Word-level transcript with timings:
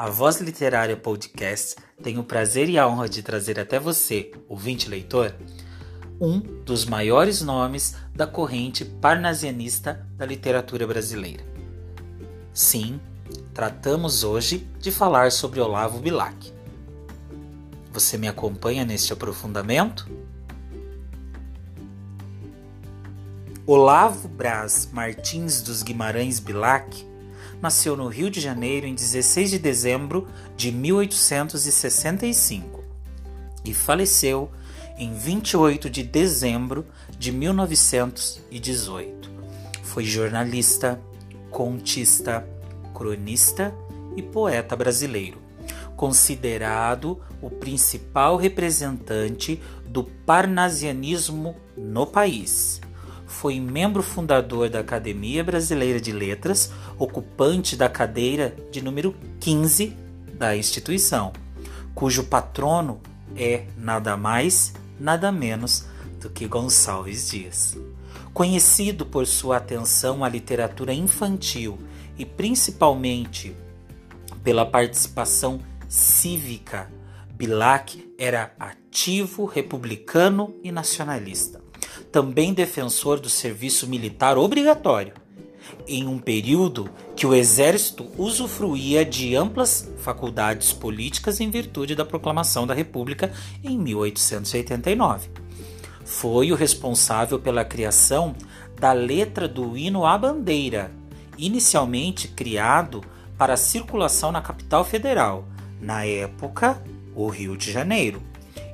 A 0.00 0.08
Voz 0.08 0.40
Literária 0.40 0.96
Podcast 0.96 1.76
tem 2.02 2.16
o 2.16 2.24
prazer 2.24 2.70
e 2.70 2.78
a 2.78 2.88
honra 2.88 3.06
de 3.06 3.22
trazer 3.22 3.60
até 3.60 3.78
você, 3.78 4.32
ouvinte 4.48 4.88
leitor, 4.88 5.34
um 6.18 6.40
dos 6.40 6.86
maiores 6.86 7.42
nomes 7.42 7.96
da 8.14 8.26
corrente 8.26 8.82
parnasianista 8.82 10.08
da 10.16 10.24
literatura 10.24 10.86
brasileira. 10.86 11.44
Sim, 12.54 12.98
tratamos 13.52 14.24
hoje 14.24 14.66
de 14.78 14.90
falar 14.90 15.30
sobre 15.30 15.60
Olavo 15.60 15.98
Bilac. 15.98 16.50
Você 17.92 18.16
me 18.16 18.26
acompanha 18.26 18.86
neste 18.86 19.12
aprofundamento? 19.12 20.08
Olavo 23.66 24.28
Braz 24.28 24.88
Martins 24.94 25.60
dos 25.60 25.82
Guimarães 25.82 26.40
Bilac 26.40 27.09
nasceu 27.60 27.96
no 27.96 28.08
Rio 28.08 28.30
de 28.30 28.40
Janeiro 28.40 28.86
em 28.86 28.94
16 28.94 29.50
de 29.50 29.58
dezembro 29.58 30.26
de 30.56 30.72
1865 30.72 32.82
e 33.64 33.74
faleceu 33.74 34.50
em 34.96 35.12
28 35.14 35.90
de 35.90 36.02
dezembro 36.02 36.86
de 37.18 37.30
1918. 37.32 39.30
Foi 39.82 40.04
jornalista, 40.04 41.00
contista, 41.50 42.48
cronista 42.94 43.74
e 44.16 44.22
poeta 44.22 44.76
brasileiro, 44.76 45.38
considerado 45.96 47.20
o 47.42 47.50
principal 47.50 48.36
representante 48.36 49.60
do 49.86 50.04
parnasianismo 50.04 51.56
no 51.76 52.06
país 52.06 52.80
foi 53.40 53.58
membro 53.58 54.02
fundador 54.02 54.68
da 54.68 54.80
Academia 54.80 55.42
Brasileira 55.42 55.98
de 55.98 56.12
Letras, 56.12 56.70
ocupante 56.98 57.74
da 57.74 57.88
cadeira 57.88 58.54
de 58.70 58.82
número 58.82 59.16
15 59.40 59.96
da 60.34 60.54
instituição, 60.54 61.32
cujo 61.94 62.24
patrono 62.24 63.00
é 63.34 63.64
nada 63.78 64.14
mais, 64.14 64.74
nada 64.98 65.32
menos 65.32 65.86
do 66.20 66.28
que 66.28 66.46
Gonçalves 66.46 67.30
Dias. 67.30 67.78
Conhecido 68.34 69.06
por 69.06 69.26
sua 69.26 69.56
atenção 69.56 70.22
à 70.22 70.28
literatura 70.28 70.92
infantil 70.92 71.78
e 72.18 72.26
principalmente 72.26 73.56
pela 74.44 74.66
participação 74.66 75.60
cívica, 75.88 76.92
Bilac 77.30 78.14
era 78.18 78.52
ativo, 78.58 79.46
republicano 79.46 80.54
e 80.62 80.70
nacionalista 80.70 81.59
também 82.10 82.52
defensor 82.52 83.20
do 83.20 83.28
serviço 83.28 83.86
militar 83.86 84.36
obrigatório, 84.36 85.14
em 85.86 86.06
um 86.06 86.18
período 86.18 86.90
que 87.14 87.26
o 87.26 87.34
exército 87.34 88.06
usufruía 88.18 89.04
de 89.04 89.36
amplas 89.36 89.88
faculdades 89.98 90.72
políticas 90.72 91.40
em 91.40 91.50
virtude 91.50 91.94
da 91.94 92.04
proclamação 92.04 92.66
da 92.66 92.74
República 92.74 93.32
em 93.62 93.78
1889. 93.78 95.30
Foi 96.04 96.50
o 96.50 96.56
responsável 96.56 97.38
pela 97.38 97.64
criação 97.64 98.34
da 98.78 98.92
letra 98.92 99.46
do 99.46 99.76
hino 99.76 100.04
à 100.04 100.16
bandeira, 100.18 100.90
inicialmente 101.38 102.28
criado 102.28 103.02
para 103.38 103.56
circulação 103.56 104.32
na 104.32 104.42
capital 104.42 104.84
federal, 104.84 105.44
na 105.80 106.04
época, 106.04 106.82
o 107.14 107.28
Rio 107.28 107.56
de 107.56 107.70
Janeiro, 107.70 108.22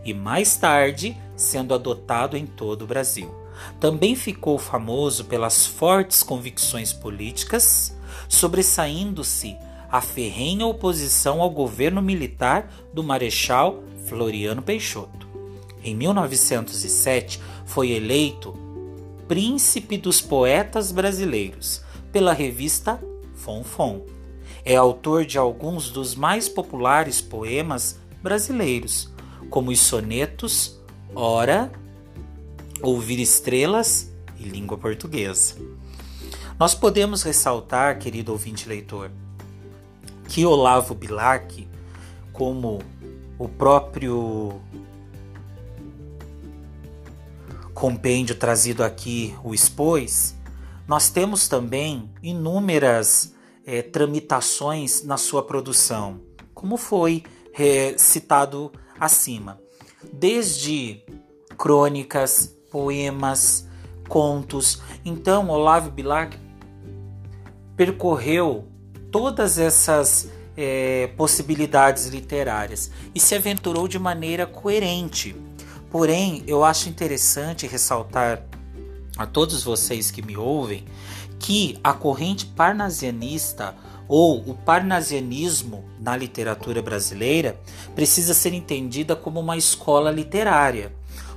e 0.04 0.14
mais 0.14 0.56
tarde 0.56 1.16
sendo 1.36 1.74
adotado 1.74 2.36
em 2.36 2.46
todo 2.46 2.82
o 2.82 2.86
Brasil. 2.86 3.32
Também 3.80 4.14
ficou 4.14 4.58
famoso 4.58 5.24
pelas 5.24 5.66
fortes 5.66 6.22
convicções 6.22 6.92
políticas, 6.92 7.96
sobressaindo-se 8.28 9.56
a 9.90 10.00
ferrenha 10.00 10.66
oposição 10.66 11.40
ao 11.40 11.50
governo 11.50 12.02
militar 12.02 12.72
do 12.92 13.02
Marechal 13.02 13.82
Floriano 14.06 14.62
Peixoto. 14.62 15.26
Em 15.82 15.94
1907, 15.94 17.40
foi 17.64 17.92
eleito 17.92 18.54
Príncipe 19.28 19.96
dos 19.96 20.20
Poetas 20.20 20.92
Brasileiros 20.92 21.82
pela 22.12 22.32
revista 22.32 23.00
Fonfon. 23.34 24.04
É 24.64 24.76
autor 24.76 25.24
de 25.24 25.38
alguns 25.38 25.90
dos 25.90 26.14
mais 26.14 26.48
populares 26.48 27.20
poemas 27.20 28.00
brasileiros, 28.22 29.12
como 29.48 29.70
os 29.70 29.80
sonetos 29.80 30.80
Ora, 31.14 31.72
ouvir 32.82 33.20
estrelas 33.20 34.10
e 34.38 34.44
língua 34.44 34.76
portuguesa. 34.76 35.54
Nós 36.58 36.74
podemos 36.74 37.22
ressaltar, 37.22 37.98
querido 37.98 38.32
ouvinte 38.32 38.68
leitor, 38.68 39.10
que 40.28 40.44
Olavo 40.44 40.94
Bilac, 40.94 41.68
como 42.32 42.82
o 43.38 43.48
próprio 43.48 44.60
compêndio 47.72 48.34
trazido 48.34 48.82
aqui 48.82 49.34
o 49.44 49.54
expôs, 49.54 50.34
nós 50.88 51.10
temos 51.10 51.48
também 51.48 52.10
inúmeras 52.22 53.34
é, 53.64 53.82
tramitações 53.82 55.02
na 55.02 55.16
sua 55.16 55.42
produção, 55.42 56.20
como 56.54 56.76
foi 56.76 57.22
é, 57.52 57.96
citado 57.98 58.72
acima 58.98 59.65
desde 60.12 61.02
crônicas, 61.56 62.54
poemas, 62.70 63.66
contos. 64.08 64.80
Então, 65.04 65.48
Olavo 65.48 65.90
Bilac 65.90 66.38
percorreu 67.76 68.68
todas 69.10 69.58
essas 69.58 70.30
é, 70.56 71.08
possibilidades 71.16 72.06
literárias 72.06 72.90
e 73.14 73.20
se 73.20 73.34
aventurou 73.34 73.86
de 73.86 73.98
maneira 73.98 74.46
coerente. 74.46 75.36
Porém, 75.90 76.42
eu 76.46 76.64
acho 76.64 76.88
interessante 76.88 77.66
ressaltar 77.66 78.42
a 79.16 79.26
todos 79.26 79.62
vocês 79.62 80.10
que 80.10 80.22
me 80.22 80.36
ouvem 80.36 80.84
que 81.38 81.78
a 81.82 81.92
corrente 81.92 82.46
parnasianista 82.46 83.74
ou 84.08 84.38
o 84.48 84.54
parnasianismo 84.54 85.84
na 86.00 86.16
literatura 86.16 86.80
brasileira 86.82 87.58
precisa 87.94 88.34
ser 88.34 88.52
entendida 88.52 89.16
como 89.16 89.40
uma 89.40 89.56
escola 89.56 90.10
literária. 90.10 90.92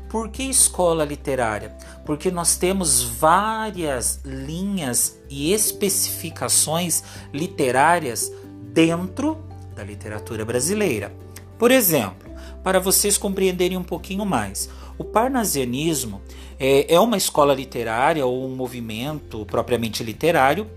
Por 0.09 0.29
que 0.29 0.43
escola 0.43 1.05
literária? 1.05 1.75
Porque 2.05 2.31
nós 2.31 2.57
temos 2.57 3.03
várias 3.03 4.19
linhas 4.25 5.19
e 5.29 5.53
especificações 5.53 7.03
literárias 7.31 8.31
dentro 8.73 9.37
da 9.75 9.83
literatura 9.83 10.43
brasileira. 10.43 11.13
Por 11.59 11.69
exemplo, 11.69 12.29
para 12.63 12.79
vocês 12.79 13.17
compreenderem 13.17 13.77
um 13.77 13.83
pouquinho 13.83 14.25
mais, 14.25 14.69
o 14.97 15.03
parnasianismo 15.03 16.21
é, 16.59 16.93
é 16.93 16.99
uma 16.99 17.15
escola 17.15 17.53
literária 17.53 18.25
ou 18.25 18.45
um 18.45 18.55
movimento 18.55 19.45
propriamente 19.45 20.03
literário 20.03 20.67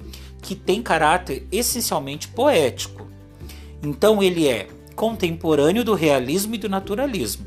que 0.42 0.54
tem 0.54 0.82
caráter 0.82 1.46
essencialmente 1.50 2.28
poético. 2.28 3.06
Então 3.82 4.22
ele 4.22 4.46
é 4.46 4.68
contemporâneo 4.94 5.84
do 5.84 5.94
realismo 5.94 6.54
e 6.54 6.58
do 6.58 6.68
naturalismo. 6.68 7.46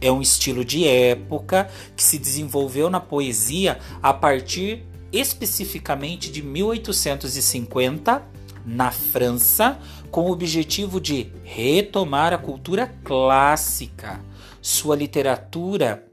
É 0.00 0.10
um 0.10 0.22
estilo 0.22 0.64
de 0.64 0.86
época 0.86 1.68
que 1.96 2.02
se 2.02 2.18
desenvolveu 2.18 2.88
na 2.88 3.00
poesia 3.00 3.78
a 4.00 4.14
partir 4.14 4.84
especificamente 5.12 6.30
de 6.30 6.42
1850 6.42 8.22
na 8.64 8.90
França, 8.90 9.78
com 10.10 10.26
o 10.26 10.30
objetivo 10.30 11.00
de 11.00 11.32
retomar 11.42 12.32
a 12.32 12.38
cultura 12.38 12.86
clássica. 13.02 14.20
Sua 14.60 14.94
literatura 14.94 16.06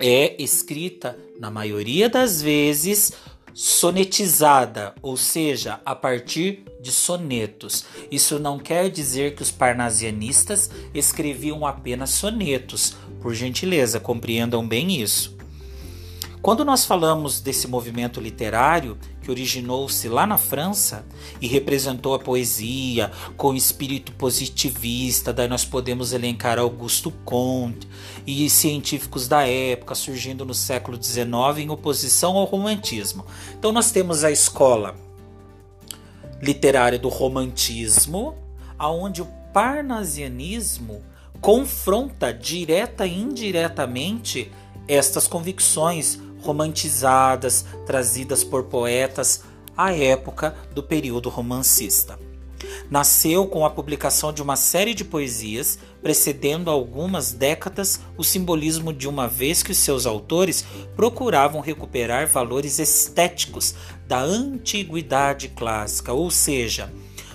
é 0.00 0.42
escrita, 0.42 1.16
na 1.38 1.50
maioria 1.50 2.08
das 2.08 2.42
vezes, 2.42 3.12
sonetizada, 3.54 4.94
ou 5.02 5.16
seja, 5.16 5.80
a 5.84 5.94
partir 5.94 6.64
de 6.80 6.90
sonetos. 6.90 7.84
Isso 8.10 8.38
não 8.38 8.58
quer 8.58 8.90
dizer 8.90 9.34
que 9.34 9.42
os 9.42 9.50
parnasianistas 9.50 10.70
escreviam 10.94 11.66
apenas 11.66 12.10
sonetos, 12.10 12.94
por 13.20 13.34
gentileza, 13.34 14.00
compreendam 14.00 14.66
bem 14.66 15.00
isso. 15.00 15.36
Quando 16.42 16.64
nós 16.64 16.86
falamos 16.86 17.40
desse 17.40 17.68
movimento 17.68 18.18
literário 18.18 18.96
que 19.30 19.32
originou-se 19.32 20.08
lá 20.08 20.26
na 20.26 20.36
França 20.36 21.04
e 21.40 21.46
representou 21.46 22.14
a 22.14 22.18
poesia 22.18 23.12
com 23.36 23.54
espírito 23.54 24.12
positivista, 24.12 25.32
daí 25.32 25.46
nós 25.46 25.64
podemos 25.64 26.12
elencar 26.12 26.58
Augusto 26.58 27.12
Comte 27.24 27.88
e 28.26 28.50
científicos 28.50 29.28
da 29.28 29.46
época 29.46 29.94
surgindo 29.94 30.44
no 30.44 30.54
século 30.54 31.00
XIX 31.00 31.58
em 31.58 31.70
oposição 31.70 32.36
ao 32.36 32.44
romantismo. 32.44 33.24
Então 33.56 33.70
nós 33.70 33.92
temos 33.92 34.24
a 34.24 34.30
escola 34.30 34.96
literária 36.42 36.98
do 36.98 37.08
romantismo, 37.08 38.34
aonde 38.78 39.22
o 39.22 39.28
parnasianismo 39.52 41.02
confronta 41.40 42.32
direta 42.32 43.06
e 43.06 43.16
indiretamente 43.16 44.50
estas 44.88 45.28
convicções 45.28 46.18
romantizadas, 46.42 47.64
trazidas 47.86 48.42
por 48.42 48.64
poetas 48.64 49.42
à 49.76 49.92
época 49.94 50.54
do 50.74 50.82
período 50.82 51.28
romancista. 51.28 52.18
Nasceu 52.90 53.46
com 53.46 53.64
a 53.64 53.70
publicação 53.70 54.32
de 54.32 54.42
uma 54.42 54.56
série 54.56 54.94
de 54.94 55.04
poesias, 55.04 55.78
precedendo 56.02 56.70
algumas 56.70 57.32
décadas 57.32 58.00
o 58.16 58.24
simbolismo 58.24 58.92
de 58.92 59.08
uma 59.08 59.26
vez 59.28 59.62
que 59.62 59.72
os 59.72 59.78
seus 59.78 60.06
autores 60.06 60.64
procuravam 60.96 61.60
recuperar 61.60 62.28
valores 62.28 62.78
estéticos 62.78 63.74
da 64.06 64.20
antiguidade 64.20 65.48
clássica, 65.48 66.12
ou 66.12 66.30
seja, 66.30 66.92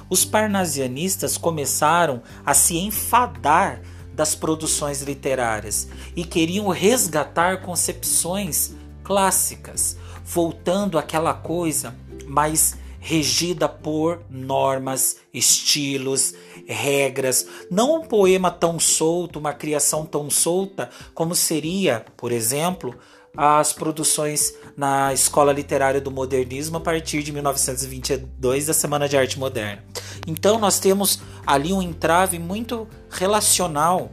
os 0.10 0.24
parnasianistas 0.24 1.38
começaram 1.38 2.22
a 2.46 2.54
se 2.54 2.78
enfadar 2.78 3.82
das 4.14 4.36
produções 4.36 5.02
literárias 5.02 5.88
e 6.16 6.24
queriam 6.24 6.70
resgatar 6.70 7.62
concepções 7.62 8.74
clássicas, 9.06 9.96
voltando 10.26 10.98
àquela 10.98 11.34
coisa 11.34 11.96
mais 12.26 12.76
regida 13.00 13.70
por 13.70 14.24
normas, 14.32 15.18
estilos, 15.32 16.34
regras, 16.68 17.46
não 17.70 17.98
um 17.98 18.02
poema 18.02 18.50
tão 18.50 18.80
solto, 18.80 19.38
uma 19.38 19.54
criação 19.54 20.08
tão 20.08 20.28
solta 20.28 20.90
como 21.14 21.36
seria, 21.36 22.04
por 22.18 22.32
exemplo, 22.32 22.96
as 23.38 23.72
produções 23.72 24.56
na 24.76 25.14
Escola 25.14 25.54
Literária 25.54 26.02
do 26.02 26.10
Modernismo 26.10 26.78
a 26.78 26.80
partir 26.80 27.22
de 27.22 27.32
1922 27.32 28.66
da 28.66 28.74
Semana 28.74 29.08
de 29.08 29.16
Arte 29.16 29.38
Moderna. 29.38 29.84
Então 30.26 30.58
nós 30.58 30.80
temos 30.80 31.20
ali 31.46 31.72
um 31.72 31.82
entrave 31.82 32.40
muito 32.40 32.88
relacional 33.12 34.10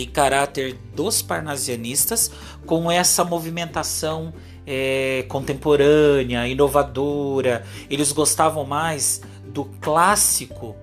em 0.00 0.06
caráter 0.06 0.78
dos 0.94 1.22
parnasianistas 1.22 2.30
com 2.66 2.90
essa 2.90 3.24
movimentação 3.24 4.32
é, 4.66 5.24
contemporânea, 5.28 6.46
inovadora. 6.46 7.64
Eles 7.88 8.12
gostavam 8.12 8.64
mais 8.64 9.22
do 9.46 9.64
clássico, 9.80 10.76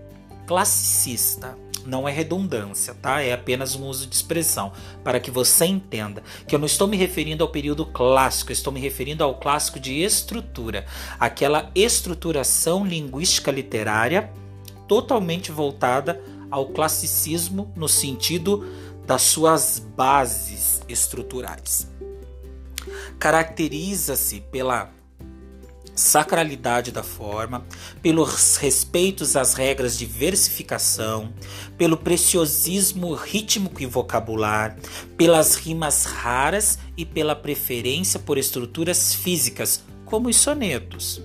classicista. 0.48 1.58
Não 1.86 2.10
é 2.10 2.12
redundância, 2.12 2.96
tá? 2.96 3.22
É 3.22 3.32
apenas 3.32 3.76
um 3.76 3.86
uso 3.86 4.08
de 4.08 4.16
expressão 4.16 4.72
para 5.04 5.20
que 5.20 5.30
você 5.30 5.66
entenda 5.66 6.24
que 6.48 6.56
eu 6.56 6.60
não 6.60 6.66
estou 6.66 6.88
me 6.88 6.98
referindo 6.98 7.44
ao 7.44 7.52
período 7.52 7.86
clássico, 7.86 8.52
estou 8.52 8.74
me 8.74 8.80
referindo 8.80 9.24
ao 9.24 9.36
clássico 9.36 9.80
de 9.80 10.02
estrutura, 10.02 10.88
aquela 11.20 11.70
estruturação 11.76 12.84
linguística 12.84 13.52
literária 13.52 14.32
totalmente 14.88 15.52
voltada 15.52 16.20
ao 16.50 16.68
classicismo 16.68 17.72
no 17.76 17.88
sentido 17.88 18.66
das 19.06 19.22
suas 19.22 19.80
bases 19.80 20.82
estruturais 20.88 21.88
caracteriza-se 23.20 24.42
pela 24.52 24.92
sacralidade 25.96 26.92
da 26.92 27.04
forma, 27.04 27.66
pelos 28.02 28.58
respeitos 28.58 29.38
às 29.38 29.54
regras 29.54 29.98
de 29.98 30.06
versificação, 30.06 31.34
pelo 31.78 31.96
preciosismo 31.96 33.14
rítmico 33.14 33.82
e 33.82 33.86
vocabular, 33.86 34.76
pelas 35.16 35.56
rimas 35.56 36.04
raras 36.04 36.78
e 36.98 37.06
pela 37.06 37.36
preferência 37.36 38.20
por 38.20 38.38
estruturas 38.38 39.16
físicas, 39.16 39.84
como 40.04 40.28
os 40.28 40.36
sonetos. 40.36 41.22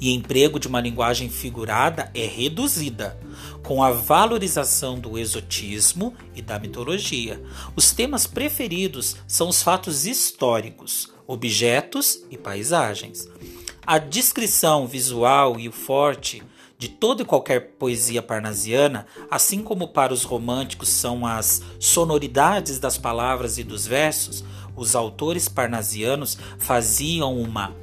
E 0.00 0.12
emprego 0.12 0.58
de 0.58 0.66
uma 0.66 0.80
linguagem 0.80 1.28
figurada 1.28 2.10
é 2.12 2.26
reduzida, 2.26 3.16
com 3.64 3.82
a 3.82 3.90
valorização 3.90 4.98
do 4.98 5.18
exotismo 5.18 6.14
e 6.34 6.42
da 6.42 6.58
mitologia. 6.58 7.42
Os 7.74 7.92
temas 7.92 8.26
preferidos 8.26 9.16
são 9.26 9.48
os 9.48 9.62
fatos 9.62 10.06
históricos, 10.06 11.12
objetos 11.26 12.22
e 12.30 12.36
paisagens. 12.36 13.26
A 13.86 13.98
descrição 13.98 14.86
visual 14.86 15.58
e 15.58 15.68
o 15.68 15.72
forte 15.72 16.42
de 16.78 16.88
toda 16.88 17.22
e 17.22 17.24
qualquer 17.24 17.72
poesia 17.78 18.20
parnasiana, 18.22 19.06
assim 19.30 19.62
como 19.62 19.88
para 19.88 20.12
os 20.12 20.24
românticos 20.24 20.88
são 20.90 21.26
as 21.26 21.62
sonoridades 21.80 22.78
das 22.78 22.98
palavras 22.98 23.56
e 23.56 23.64
dos 23.64 23.86
versos, 23.86 24.44
os 24.76 24.94
autores 24.94 25.48
parnasianos 25.48 26.36
faziam 26.58 27.38
uma, 27.38 27.74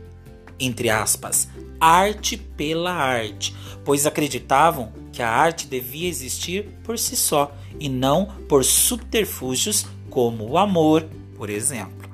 entre 0.61 0.89
aspas, 0.89 1.47
arte 1.79 2.37
pela 2.37 2.93
arte, 2.93 3.55
pois 3.83 4.05
acreditavam 4.05 4.93
que 5.11 5.21
a 5.21 5.29
arte 5.29 5.67
devia 5.67 6.07
existir 6.07 6.65
por 6.83 6.97
si 6.97 7.15
só 7.15 7.51
e 7.79 7.89
não 7.89 8.27
por 8.47 8.63
subterfúgios 8.63 9.85
como 10.09 10.47
o 10.47 10.57
amor, 10.57 11.07
por 11.35 11.49
exemplo. 11.49 12.09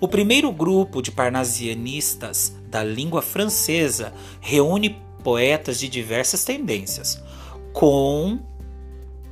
O 0.00 0.06
primeiro 0.06 0.52
grupo 0.52 1.02
de 1.02 1.10
parnasianistas 1.10 2.54
da 2.68 2.84
língua 2.84 3.22
francesa 3.22 4.12
reúne 4.40 4.96
poetas 5.24 5.80
de 5.80 5.88
diversas 5.88 6.44
tendências, 6.44 7.20
com, 7.72 8.38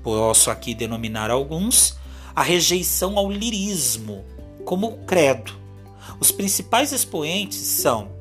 posso 0.03 0.51
aqui 0.51 0.75
denominar 0.75 1.31
alguns, 1.31 1.97
a 2.35 2.43
rejeição 2.43 3.17
ao 3.17 3.31
lirismo, 3.31 4.25
como 4.65 4.99
credo. 5.07 5.53
Os 6.19 6.33
principais 6.33 6.93
expoentes 6.93 7.59
são 7.59 8.16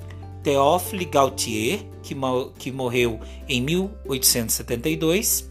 Théophile 0.45 1.05
Gautier, 1.05 1.79
que, 2.03 2.15
que 2.59 2.71
morreu 2.71 3.19
em 3.49 3.59
1872, 3.63 5.49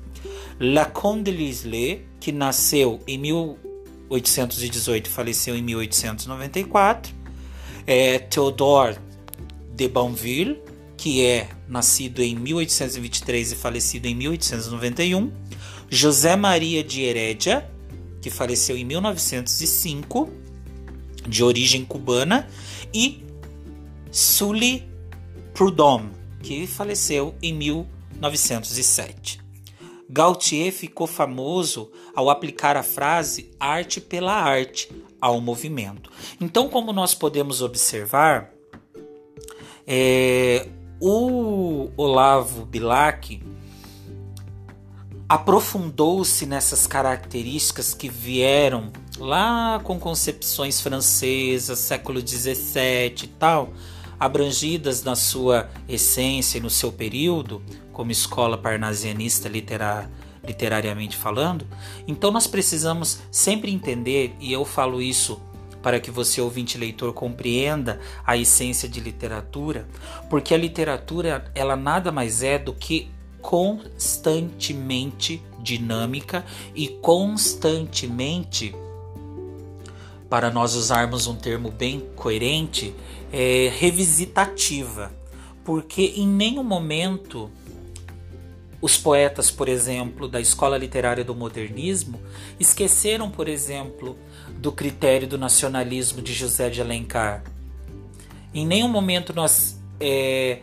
Lacombe 0.60 1.24
de 1.24 1.36
Lisle, 1.36 2.06
que 2.20 2.30
nasceu 2.30 3.00
em 3.04 3.18
1818 3.18 5.08
e 5.08 5.10
faleceu 5.10 5.56
em 5.56 5.62
1894, 5.62 7.12
é, 7.84 8.20
Theodore 8.20 8.96
de 9.74 9.88
Banville, 9.88 10.62
que 10.96 11.26
é 11.26 11.48
nascido 11.68 12.22
em 12.22 12.36
1823 12.36 13.50
e 13.50 13.56
falecido 13.56 14.06
em 14.06 14.14
1891, 14.14 15.32
José 15.90 16.36
Maria 16.36 16.84
de 16.84 17.02
Heredia, 17.02 17.68
que 18.22 18.30
faleceu 18.30 18.76
em 18.76 18.84
1905, 18.84 20.30
de 21.26 21.42
origem 21.42 21.84
cubana, 21.84 22.48
e 22.94 23.24
Sully 24.14 24.88
Prudhomme, 25.52 26.12
que 26.40 26.68
faleceu 26.68 27.34
em 27.42 27.52
1907. 27.52 29.40
Gautier 30.08 30.72
ficou 30.72 31.08
famoso 31.08 31.90
ao 32.14 32.30
aplicar 32.30 32.76
a 32.76 32.84
frase 32.84 33.50
arte 33.58 34.00
pela 34.00 34.32
arte 34.32 34.88
ao 35.20 35.40
movimento. 35.40 36.12
Então, 36.40 36.68
como 36.68 36.92
nós 36.92 37.12
podemos 37.12 37.60
observar, 37.60 38.52
é, 39.84 40.68
o 41.00 41.90
Olavo 41.96 42.64
Bilac 42.66 43.42
aprofundou-se 45.28 46.46
nessas 46.46 46.86
características 46.86 47.92
que 47.92 48.08
vieram 48.08 48.92
lá 49.18 49.80
com 49.82 49.98
concepções 49.98 50.80
francesas, 50.80 51.80
século 51.80 52.20
XVII 52.20 53.24
e 53.24 53.26
tal, 53.26 53.72
abrangidas 54.18 55.02
na 55.02 55.16
sua 55.16 55.68
essência 55.88 56.58
e 56.58 56.60
no 56.60 56.70
seu 56.70 56.92
período, 56.92 57.62
como 57.92 58.10
escola 58.10 58.58
parnasianista 58.58 59.48
literar, 59.48 60.10
literariamente 60.46 61.16
falando, 61.16 61.66
então 62.06 62.30
nós 62.30 62.46
precisamos 62.46 63.20
sempre 63.30 63.72
entender, 63.72 64.34
e 64.40 64.52
eu 64.52 64.64
falo 64.64 65.00
isso 65.00 65.40
para 65.82 66.00
que 66.00 66.10
você, 66.10 66.40
ouvinte 66.40 66.78
leitor, 66.78 67.12
compreenda 67.12 68.00
a 68.26 68.36
essência 68.36 68.88
de 68.88 69.00
literatura, 69.00 69.86
porque 70.30 70.54
a 70.54 70.58
literatura 70.58 71.50
ela 71.54 71.76
nada 71.76 72.10
mais 72.10 72.42
é 72.42 72.58
do 72.58 72.72
que 72.72 73.10
constantemente 73.42 75.42
dinâmica 75.60 76.44
e 76.74 76.88
constantemente 76.88 78.74
para 80.34 80.50
nós 80.50 80.74
usarmos 80.74 81.28
um 81.28 81.36
termo 81.36 81.70
bem 81.70 82.00
coerente, 82.16 82.92
é, 83.32 83.70
revisitativa, 83.78 85.12
porque 85.64 86.14
em 86.16 86.26
nenhum 86.26 86.64
momento 86.64 87.48
os 88.82 88.96
poetas, 88.96 89.48
por 89.48 89.68
exemplo, 89.68 90.26
da 90.26 90.40
escola 90.40 90.76
literária 90.76 91.22
do 91.22 91.36
modernismo 91.36 92.20
esqueceram, 92.58 93.30
por 93.30 93.46
exemplo, 93.46 94.18
do 94.58 94.72
critério 94.72 95.28
do 95.28 95.38
nacionalismo 95.38 96.20
de 96.20 96.32
José 96.32 96.68
de 96.68 96.80
Alencar. 96.80 97.44
Em 98.52 98.66
nenhum 98.66 98.88
momento 98.88 99.32
nós 99.32 99.80
é, 100.00 100.58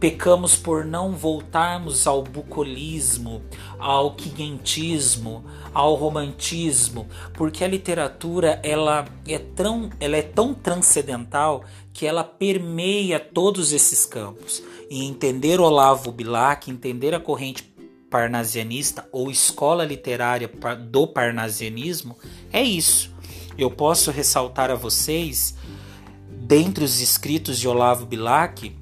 Pecamos 0.00 0.54
por 0.54 0.84
não 0.84 1.12
voltarmos 1.12 2.06
ao 2.06 2.22
bucolismo, 2.22 3.42
ao 3.78 4.14
quinhentismo, 4.14 5.44
ao 5.74 5.94
romantismo, 5.94 7.08
porque 7.34 7.64
a 7.64 7.68
literatura 7.68 8.60
ela 8.62 9.06
é 9.26 9.38
tão, 9.38 9.90
ela 9.98 10.16
é 10.16 10.22
tão 10.22 10.54
transcendental 10.54 11.64
que 11.92 12.06
ela 12.06 12.22
permeia 12.22 13.18
todos 13.18 13.72
esses 13.72 14.06
campos. 14.06 14.62
E 14.88 15.04
entender 15.04 15.60
Olavo 15.60 16.12
Bilac, 16.12 16.70
entender 16.70 17.12
a 17.12 17.20
corrente 17.20 17.64
parnasianista 18.08 19.06
ou 19.12 19.30
escola 19.30 19.84
literária 19.84 20.48
do 20.88 21.06
parnasianismo 21.08 22.16
é 22.52 22.62
isso. 22.62 23.12
Eu 23.58 23.70
posso 23.70 24.12
ressaltar 24.12 24.70
a 24.70 24.76
vocês, 24.76 25.56
dentre 26.30 26.84
os 26.84 27.00
escritos 27.00 27.58
de 27.58 27.66
Olavo 27.66 28.06
Bilac, 28.06 28.77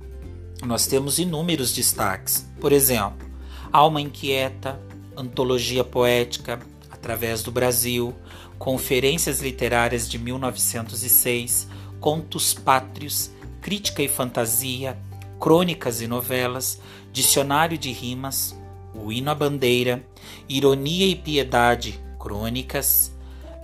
nós 0.65 0.87
temos 0.87 1.19
inúmeros 1.19 1.73
destaques. 1.75 2.47
Por 2.61 2.73
exemplo, 2.73 3.29
Alma 3.73 4.01
Inquieta, 4.01 4.81
Antologia 5.17 5.85
Poética, 5.85 6.61
Através 7.07 7.41
do 7.41 7.53
Brasil, 7.53 8.13
Conferências 8.59 9.41
Literárias 9.41 10.09
de 10.09 10.19
1906, 10.19 11.69
Contos 12.01 12.53
Pátrios, 12.53 13.31
Crítica 13.61 14.03
e 14.03 14.09
Fantasia, 14.09 14.99
Crônicas 15.39 16.01
e 16.01 16.09
Novelas, 16.09 16.81
Dicionário 17.13 17.79
de 17.79 17.93
Rimas, 17.93 18.57
O 18.93 19.13
Hino 19.13 19.31
à 19.31 19.37
Bandeira, 19.37 20.05
Ironia 20.49 21.07
e 21.07 21.15
Piedade, 21.15 22.01
Crônicas, 22.19 23.15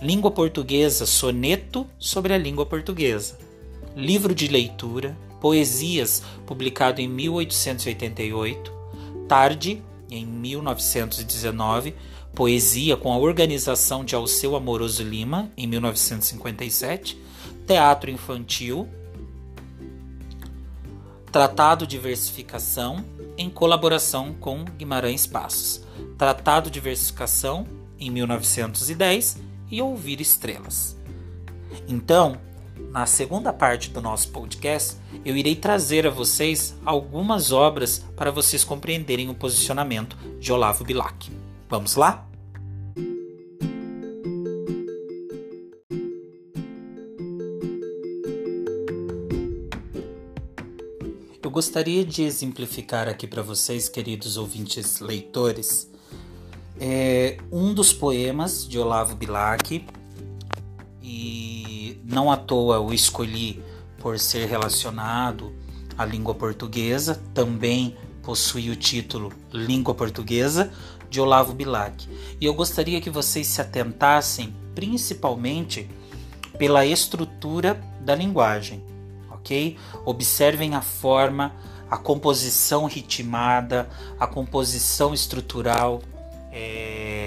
Língua 0.01 0.31
Portuguesa, 0.31 1.05
Soneto 1.05 1.85
sobre 1.99 2.33
a 2.33 2.37
Língua 2.37 2.65
Portuguesa, 2.65 3.37
Livro 3.93 4.33
de 4.33 4.47
Leitura, 4.47 5.17
Poesias, 5.43 6.23
publicado 6.45 7.01
em 7.01 7.07
1888, 7.09 8.71
Tarde, 9.27 9.83
em 10.09 10.25
1919, 10.25 11.93
Poesia 12.33 12.95
com 12.95 13.11
a 13.11 13.17
organização 13.17 14.05
de 14.05 14.15
Alceu 14.15 14.55
Amoroso 14.55 15.03
Lima, 15.03 15.51
em 15.57 15.67
1957, 15.67 17.21
Teatro 17.67 18.09
Infantil, 18.09 18.87
Tratado 21.29 21.85
de 21.85 21.97
Versificação, 21.97 23.03
em 23.37 23.49
colaboração 23.49 24.33
com 24.39 24.63
Guimarães 24.63 25.27
Passos, 25.27 25.83
Tratado 26.17 26.71
de 26.71 26.79
Versificação, 26.79 27.67
em 27.99 28.09
1910, 28.09 29.41
e 29.69 29.81
Ouvir 29.81 30.21
Estrelas. 30.21 30.95
Então, 31.85 32.37
na 32.77 33.05
segunda 33.05 33.51
parte 33.51 33.89
do 33.89 34.01
nosso 34.01 34.29
podcast, 34.29 34.97
eu 35.25 35.35
irei 35.35 35.55
trazer 35.55 36.05
a 36.05 36.09
vocês 36.09 36.75
algumas 36.85 37.51
obras 37.51 38.05
para 38.15 38.31
vocês 38.31 38.63
compreenderem 38.63 39.29
o 39.29 39.33
posicionamento 39.33 40.15
de 40.39 40.51
Olavo 40.53 40.83
Bilac. 40.83 41.31
Vamos 41.69 41.95
lá? 41.95 42.27
Eu 51.41 51.49
gostaria 51.49 52.05
de 52.05 52.23
exemplificar 52.23 53.07
aqui 53.07 53.27
para 53.27 53.41
vocês, 53.41 53.89
queridos 53.89 54.37
ouvintes 54.37 54.99
leitores, 54.99 55.91
é 56.79 57.37
um 57.51 57.73
dos 57.73 57.93
poemas 57.93 58.67
de 58.67 58.79
Olavo 58.79 59.15
Bilac 59.15 59.85
não 62.13 62.31
à 62.31 62.37
toa 62.37 62.79
o 62.79 62.93
escolhi 62.93 63.61
por 63.99 64.19
ser 64.19 64.47
relacionado 64.47 65.51
à 65.97 66.05
língua 66.05 66.35
portuguesa, 66.35 67.21
também 67.33 67.97
possui 68.21 68.69
o 68.69 68.75
título 68.75 69.31
Língua 69.51 69.93
Portuguesa, 69.93 70.71
de 71.09 71.21
Olavo 71.21 71.53
Bilac. 71.53 72.07
E 72.41 72.45
eu 72.45 72.53
gostaria 72.53 72.99
que 72.99 73.09
vocês 73.09 73.45
se 73.45 73.61
atentassem 73.61 74.55
principalmente 74.73 75.87
pela 76.57 76.85
estrutura 76.85 77.79
da 78.01 78.15
linguagem, 78.15 78.83
ok? 79.29 79.77
Observem 80.05 80.73
a 80.73 80.81
forma, 80.81 81.53
a 81.89 81.97
composição 81.97 82.85
ritmada, 82.85 83.87
a 84.19 84.25
composição 84.25 85.13
estrutural, 85.13 86.01
é, 86.51 87.22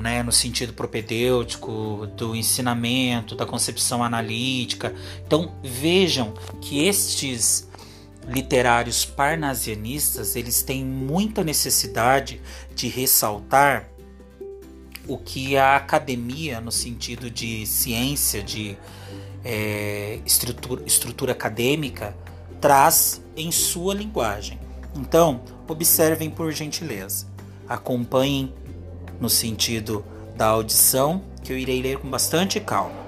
né, 0.00 0.22
no 0.22 0.32
sentido 0.32 0.72
propedêutico, 0.72 2.08
do 2.16 2.34
ensinamento, 2.34 3.34
da 3.34 3.46
concepção 3.46 4.02
analítica. 4.02 4.94
Então 5.26 5.54
vejam 5.62 6.32
que 6.60 6.86
estes 6.86 7.68
literários 8.26 9.04
parnasianistas 9.04 10.36
eles 10.36 10.62
têm 10.62 10.84
muita 10.84 11.42
necessidade 11.42 12.40
de 12.74 12.88
ressaltar 12.88 13.88
o 15.06 15.18
que 15.18 15.56
a 15.56 15.76
academia, 15.76 16.60
no 16.60 16.70
sentido 16.70 17.30
de 17.30 17.66
ciência, 17.66 18.42
de 18.42 18.76
é, 19.44 20.20
estrutura, 20.24 20.82
estrutura 20.86 21.32
acadêmica, 21.32 22.16
traz 22.60 23.20
em 23.36 23.50
sua 23.50 23.94
linguagem. 23.94 24.58
Então, 24.94 25.42
observem 25.66 26.30
por 26.30 26.52
gentileza, 26.52 27.26
acompanhem 27.68 28.52
no 29.20 29.28
sentido 29.28 30.04
da 30.34 30.46
audição, 30.46 31.22
que 31.44 31.52
eu 31.52 31.58
irei 31.58 31.82
ler 31.82 31.98
com 31.98 32.08
bastante 32.08 32.58
calma. 32.58 32.98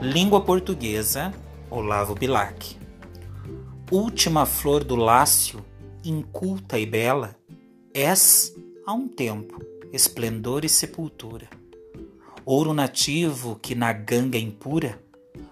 Língua 0.00 0.40
portuguesa, 0.40 1.32
Olavo 1.70 2.14
Bilac. 2.14 2.76
Última 3.90 4.44
flor 4.44 4.84
do 4.84 4.94
lácio, 4.94 5.64
inculta 6.04 6.78
e 6.78 6.84
bela, 6.84 7.34
és, 7.94 8.54
a 8.86 8.92
um 8.92 9.08
tempo, 9.08 9.60
esplendor 9.92 10.64
e 10.64 10.68
sepultura. 10.68 11.48
Ouro 12.44 12.72
nativo 12.72 13.58
que 13.60 13.74
na 13.74 13.92
ganga 13.92 14.38
impura, 14.38 15.02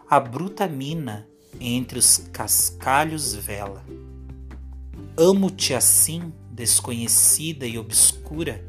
a 0.09 0.21
bruta 0.21 0.69
mina 0.69 1.27
entre 1.59 1.99
os 1.99 2.19
cascalhos 2.33 3.35
vela. 3.35 3.85
Amo-te 5.17 5.75
assim, 5.75 6.33
desconhecida 6.51 7.67
e 7.67 7.79
obscura, 7.79 8.63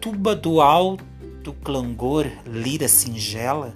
tuba 0.00 0.34
do 0.34 0.60
alto 0.60 1.52
clangor, 1.64 2.30
lira 2.46 2.88
singela, 2.88 3.74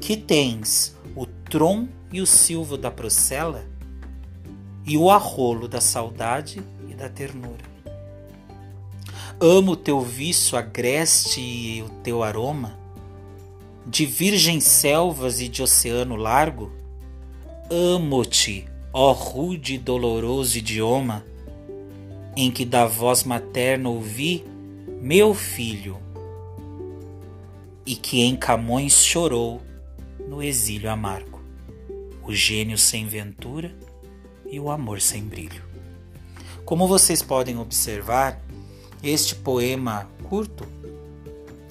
que 0.00 0.16
tens 0.16 0.96
o 1.14 1.26
tron 1.26 1.88
e 2.12 2.20
o 2.20 2.26
silvo 2.26 2.76
da 2.76 2.90
procela, 2.90 3.64
e 4.84 4.96
o 4.96 5.10
arrolo 5.10 5.68
da 5.68 5.80
saudade 5.80 6.62
e 6.88 6.94
da 6.94 7.08
ternura. 7.08 7.64
Amo 9.40 9.72
o 9.72 9.76
teu 9.76 10.00
vício 10.00 10.56
agreste 10.56 11.40
e 11.40 11.82
o 11.82 11.88
teu 12.02 12.22
aroma, 12.22 12.78
de 13.86 14.06
virgens 14.06 14.64
selvas 14.64 15.40
e 15.40 15.48
de 15.48 15.62
oceano 15.62 16.16
largo. 16.16 16.72
Amo-te, 17.70 18.66
ó 18.92 19.12
rude 19.12 19.74
e 19.74 19.78
doloroso 19.78 20.56
idioma, 20.56 21.24
em 22.34 22.50
que 22.50 22.64
da 22.64 22.86
voz 22.86 23.24
materna 23.24 23.88
ouvi 23.88 24.44
meu 25.00 25.34
filho, 25.34 25.98
e 27.84 27.94
que 27.94 28.20
em 28.22 28.36
Camões 28.36 29.04
chorou 29.04 29.62
no 30.28 30.42
exílio 30.42 30.90
amargo, 30.90 31.40
o 32.24 32.34
gênio 32.34 32.76
sem 32.76 33.06
ventura 33.06 33.74
e 34.50 34.58
o 34.58 34.70
amor 34.70 35.00
sem 35.00 35.22
brilho. 35.22 35.62
Como 36.64 36.88
vocês 36.88 37.22
podem 37.22 37.58
observar, 37.58 38.42
este 39.02 39.36
poema 39.36 40.08
curto, 40.24 40.66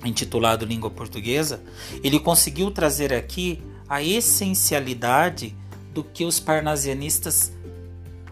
intitulado 0.05 0.65
Língua 0.65 0.89
Portuguesa, 0.89 1.61
ele 2.01 2.19
conseguiu 2.19 2.71
trazer 2.71 3.13
aqui 3.13 3.61
a 3.89 4.01
essencialidade 4.01 5.55
do 5.93 6.03
que 6.03 6.23
os 6.23 6.39
parnasianistas 6.39 7.51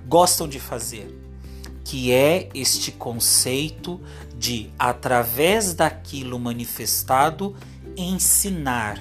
gostam 0.07 0.47
de 0.47 0.59
fazer, 0.59 1.22
que 1.83 2.11
é 2.11 2.49
este 2.53 2.91
conceito 2.91 3.99
de, 4.37 4.71
através 4.79 5.73
daquilo 5.73 6.39
manifestado, 6.39 7.55
ensinar, 7.97 8.99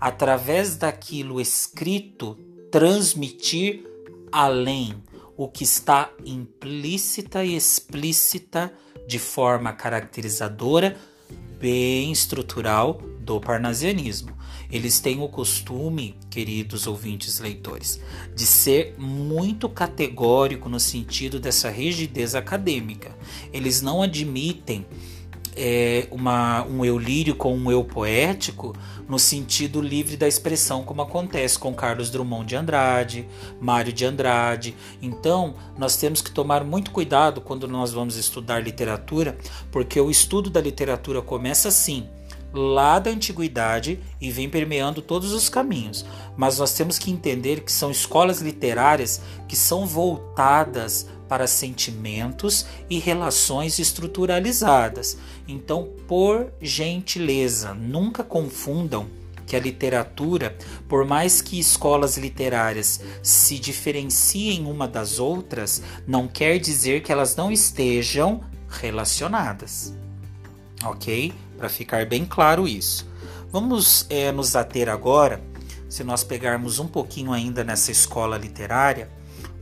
através 0.00 0.76
daquilo 0.76 1.40
escrito, 1.40 2.36
transmitir 2.70 3.84
além 4.30 5.02
o 5.36 5.48
que 5.48 5.64
está 5.64 6.10
implícita 6.24 7.44
e 7.44 7.56
explícita 7.56 8.72
de 9.06 9.18
forma 9.18 9.72
caracterizadora 9.72 10.96
bem 11.58 12.12
estrutural 12.12 13.00
do 13.20 13.40
parnasianismo. 13.40 14.36
Eles 14.74 14.98
têm 14.98 15.22
o 15.22 15.28
costume, 15.28 16.16
queridos 16.28 16.88
ouvintes 16.88 17.38
leitores, 17.38 18.00
de 18.34 18.44
ser 18.44 18.96
muito 18.98 19.68
categórico 19.68 20.68
no 20.68 20.80
sentido 20.80 21.38
dessa 21.38 21.70
rigidez 21.70 22.34
acadêmica. 22.34 23.16
Eles 23.52 23.80
não 23.80 24.02
admitem 24.02 24.84
é, 25.54 26.08
uma, 26.10 26.64
um 26.64 26.84
eu 26.84 26.98
lírico 26.98 27.38
com 27.38 27.56
um 27.56 27.70
eu 27.70 27.84
poético 27.84 28.74
no 29.08 29.16
sentido 29.16 29.80
livre 29.80 30.16
da 30.16 30.26
expressão, 30.26 30.82
como 30.82 31.02
acontece 31.02 31.56
com 31.56 31.72
Carlos 31.72 32.10
Drummond 32.10 32.44
de 32.44 32.56
Andrade, 32.56 33.28
Mário 33.60 33.92
de 33.92 34.04
Andrade. 34.04 34.74
Então, 35.00 35.54
nós 35.78 35.96
temos 35.96 36.20
que 36.20 36.32
tomar 36.32 36.64
muito 36.64 36.90
cuidado 36.90 37.40
quando 37.40 37.68
nós 37.68 37.92
vamos 37.92 38.16
estudar 38.16 38.58
literatura, 38.58 39.38
porque 39.70 40.00
o 40.00 40.10
estudo 40.10 40.50
da 40.50 40.60
literatura 40.60 41.22
começa 41.22 41.68
assim 41.68 42.08
lá 42.54 43.00
da 43.00 43.10
antiguidade 43.10 43.98
e 44.20 44.30
vem 44.30 44.48
permeando 44.48 45.02
todos 45.02 45.32
os 45.32 45.48
caminhos. 45.48 46.06
Mas 46.36 46.58
nós 46.58 46.72
temos 46.72 46.98
que 46.98 47.10
entender 47.10 47.60
que 47.60 47.72
são 47.72 47.90
escolas 47.90 48.40
literárias 48.40 49.20
que 49.48 49.56
são 49.56 49.84
voltadas 49.84 51.08
para 51.28 51.46
sentimentos 51.46 52.64
e 52.88 52.98
relações 52.98 53.78
estruturalizadas. 53.78 55.18
Então, 55.48 55.88
por 56.06 56.52
gentileza, 56.60 57.74
nunca 57.74 58.22
confundam 58.22 59.08
que 59.46 59.56
a 59.56 59.60
literatura, 59.60 60.56
por 60.88 61.04
mais 61.04 61.42
que 61.42 61.58
escolas 61.58 62.16
literárias 62.16 63.00
se 63.22 63.58
diferenciem 63.58 64.66
uma 64.66 64.88
das 64.88 65.18
outras, 65.18 65.82
não 66.06 66.26
quer 66.26 66.58
dizer 66.58 67.02
que 67.02 67.12
elas 67.12 67.36
não 67.36 67.50
estejam 67.50 68.42
relacionadas. 68.68 69.94
Ok? 70.84 71.32
Para 71.64 71.70
ficar 71.70 72.04
bem 72.04 72.26
claro 72.26 72.68
isso. 72.68 73.06
Vamos 73.50 74.04
é, 74.10 74.30
nos 74.30 74.54
ater 74.54 74.86
agora, 74.86 75.42
se 75.88 76.04
nós 76.04 76.22
pegarmos 76.22 76.78
um 76.78 76.86
pouquinho 76.86 77.32
ainda 77.32 77.64
nessa 77.64 77.90
escola 77.90 78.36
literária, 78.36 79.10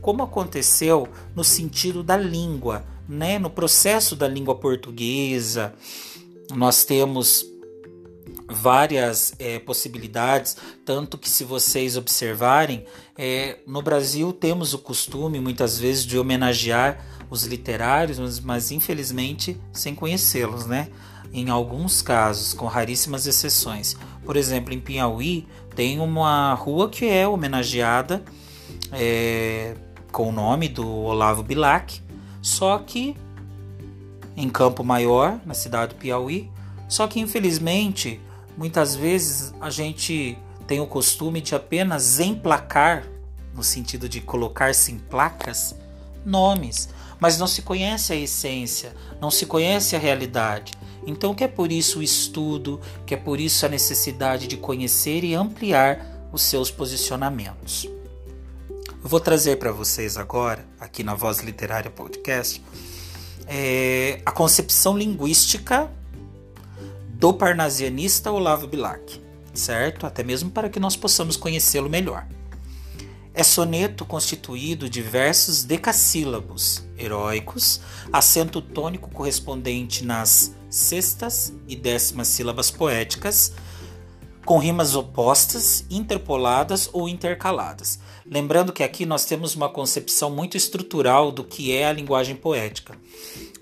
como 0.01 0.21
aconteceu 0.21 1.07
no 1.33 1.45
sentido 1.45 2.03
da 2.03 2.17
língua, 2.17 2.83
né? 3.07 3.39
no 3.39 3.49
processo 3.49 4.17
da 4.17 4.27
língua 4.27 4.53
portuguesa. 4.53 5.73
Nós 6.53 6.83
temos 6.83 7.45
várias 8.47 9.33
é, 9.39 9.59
possibilidades, 9.59 10.57
tanto 10.85 11.17
que 11.17 11.29
se 11.29 11.43
vocês 11.43 11.97
observarem, 11.97 12.85
é, 13.17 13.59
no 13.65 13.81
Brasil 13.81 14.33
temos 14.33 14.73
o 14.73 14.79
costume 14.79 15.39
muitas 15.39 15.79
vezes 15.79 16.05
de 16.05 16.17
homenagear 16.17 17.05
os 17.29 17.43
literários, 17.43 18.19
mas, 18.19 18.39
mas 18.39 18.71
infelizmente 18.71 19.59
sem 19.71 19.95
conhecê-los, 19.95 20.65
né? 20.65 20.89
Em 21.31 21.49
alguns 21.49 22.01
casos, 22.01 22.53
com 22.53 22.67
raríssimas 22.67 23.25
exceções. 23.25 23.97
Por 24.23 24.35
exemplo, 24.35 24.71
em 24.71 24.79
Piauí 24.79 25.47
tem 25.75 25.99
uma 25.99 26.53
rua 26.53 26.89
que 26.89 27.05
é 27.05 27.27
homenageada 27.27 28.23
é, 28.91 29.75
com 30.11 30.29
o 30.29 30.31
nome 30.31 30.69
do 30.69 30.87
Olavo 30.87 31.41
Bilac, 31.41 32.01
só 32.39 32.77
que 32.77 33.15
em 34.37 34.49
Campo 34.49 34.83
Maior, 34.83 35.39
na 35.45 35.53
cidade 35.55 35.95
do 35.95 35.99
Piauí, 35.99 36.51
só 36.87 37.07
que 37.07 37.19
infelizmente 37.19 38.19
Muitas 38.57 38.95
vezes 38.95 39.53
a 39.59 39.69
gente 39.69 40.37
tem 40.67 40.79
o 40.79 40.87
costume 40.87 41.41
de 41.41 41.55
apenas 41.55 42.19
emplacar, 42.19 43.07
no 43.53 43.63
sentido 43.63 44.07
de 44.07 44.21
colocar-se 44.21 44.91
em 44.91 44.97
placas, 44.97 45.75
nomes, 46.25 46.89
mas 47.19 47.37
não 47.37 47.47
se 47.47 47.61
conhece 47.61 48.13
a 48.13 48.15
essência, 48.15 48.95
não 49.19 49.31
se 49.31 49.45
conhece 49.45 49.95
a 49.95 49.99
realidade. 49.99 50.73
Então, 51.05 51.35
que 51.35 51.43
é 51.43 51.47
por 51.47 51.71
isso 51.71 51.99
o 51.99 52.03
estudo, 52.03 52.79
que 53.05 53.13
é 53.13 53.17
por 53.17 53.39
isso 53.39 53.65
a 53.65 53.69
necessidade 53.69 54.47
de 54.47 54.57
conhecer 54.57 55.23
e 55.23 55.35
ampliar 55.35 56.29
os 56.31 56.41
seus 56.41 56.71
posicionamentos. 56.71 57.87
Eu 59.03 59.09
vou 59.09 59.19
trazer 59.19 59.57
para 59.57 59.71
vocês 59.71 60.17
agora, 60.17 60.65
aqui 60.79 61.03
na 61.03 61.13
Voz 61.13 61.39
Literária 61.39 61.91
Podcast, 61.91 62.63
é, 63.47 64.21
a 64.25 64.31
concepção 64.31 64.97
linguística 64.97 65.91
do 67.23 67.33
parnasianista 67.33 68.33
Olavo 68.33 68.67
Bilac, 68.67 69.21
certo? 69.53 70.05
Até 70.05 70.25
mesmo 70.25 70.51
para 70.51 70.67
que 70.67 70.77
nós 70.77 70.97
possamos 70.97 71.37
conhecê-lo 71.37 71.89
melhor. 71.89 72.27
É 73.33 73.41
soneto 73.43 74.05
constituído 74.05 74.89
de 74.89 75.01
versos 75.01 75.63
decassílabos 75.63 76.83
heróicos, 76.97 77.79
acento 78.11 78.61
tônico 78.61 79.09
correspondente 79.09 80.03
nas 80.03 80.53
sextas 80.69 81.53
e 81.65 81.77
décimas 81.77 82.27
sílabas 82.27 82.69
poéticas, 82.69 83.53
com 84.43 84.57
rimas 84.57 84.93
opostas, 84.93 85.85
interpoladas 85.89 86.89
ou 86.91 87.07
intercaladas. 87.07 87.99
Lembrando 88.29 88.73
que 88.73 88.83
aqui 88.83 89.05
nós 89.05 89.23
temos 89.23 89.55
uma 89.55 89.69
concepção 89.69 90.29
muito 90.29 90.57
estrutural 90.57 91.31
do 91.31 91.45
que 91.45 91.71
é 91.71 91.87
a 91.87 91.93
linguagem 91.93 92.35
poética. 92.35 92.97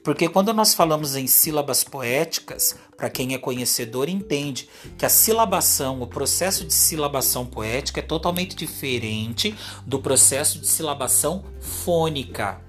Porque 0.03 0.27
quando 0.27 0.51
nós 0.51 0.73
falamos 0.73 1.15
em 1.15 1.27
sílabas 1.27 1.83
poéticas, 1.83 2.75
para 3.01 3.09
quem 3.09 3.33
é 3.33 3.37
conhecedor 3.39 4.07
entende 4.07 4.69
que 4.95 5.03
a 5.03 5.09
silabação, 5.09 6.03
o 6.03 6.05
processo 6.05 6.63
de 6.63 6.71
silabação 6.71 7.47
poética 7.47 7.99
é 7.99 8.03
totalmente 8.03 8.55
diferente 8.55 9.55
do 9.87 9.97
processo 9.97 10.59
de 10.59 10.67
silabação 10.67 11.43
fônica, 11.59 12.61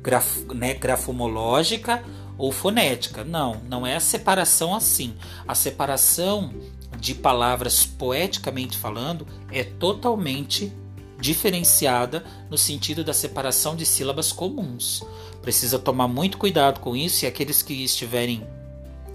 graf, 0.00 0.38
né, 0.54 0.72
grafomológica 0.72 2.02
ou 2.38 2.50
fonética. 2.50 3.24
Não, 3.24 3.60
não 3.68 3.86
é 3.86 3.96
a 3.96 4.00
separação 4.00 4.74
assim. 4.74 5.14
A 5.46 5.54
separação 5.54 6.54
de 6.98 7.14
palavras 7.14 7.84
poeticamente 7.84 8.78
falando 8.78 9.26
é 9.52 9.62
totalmente 9.62 10.72
diferenciada 11.20 12.24
no 12.48 12.56
sentido 12.56 13.04
da 13.04 13.12
separação 13.12 13.76
de 13.76 13.84
sílabas 13.84 14.32
comuns. 14.32 15.04
Precisa 15.42 15.78
tomar 15.78 16.08
muito 16.08 16.38
cuidado 16.38 16.80
com 16.80 16.96
isso 16.96 17.26
e 17.26 17.28
aqueles 17.28 17.60
que 17.60 17.84
estiverem 17.84 18.55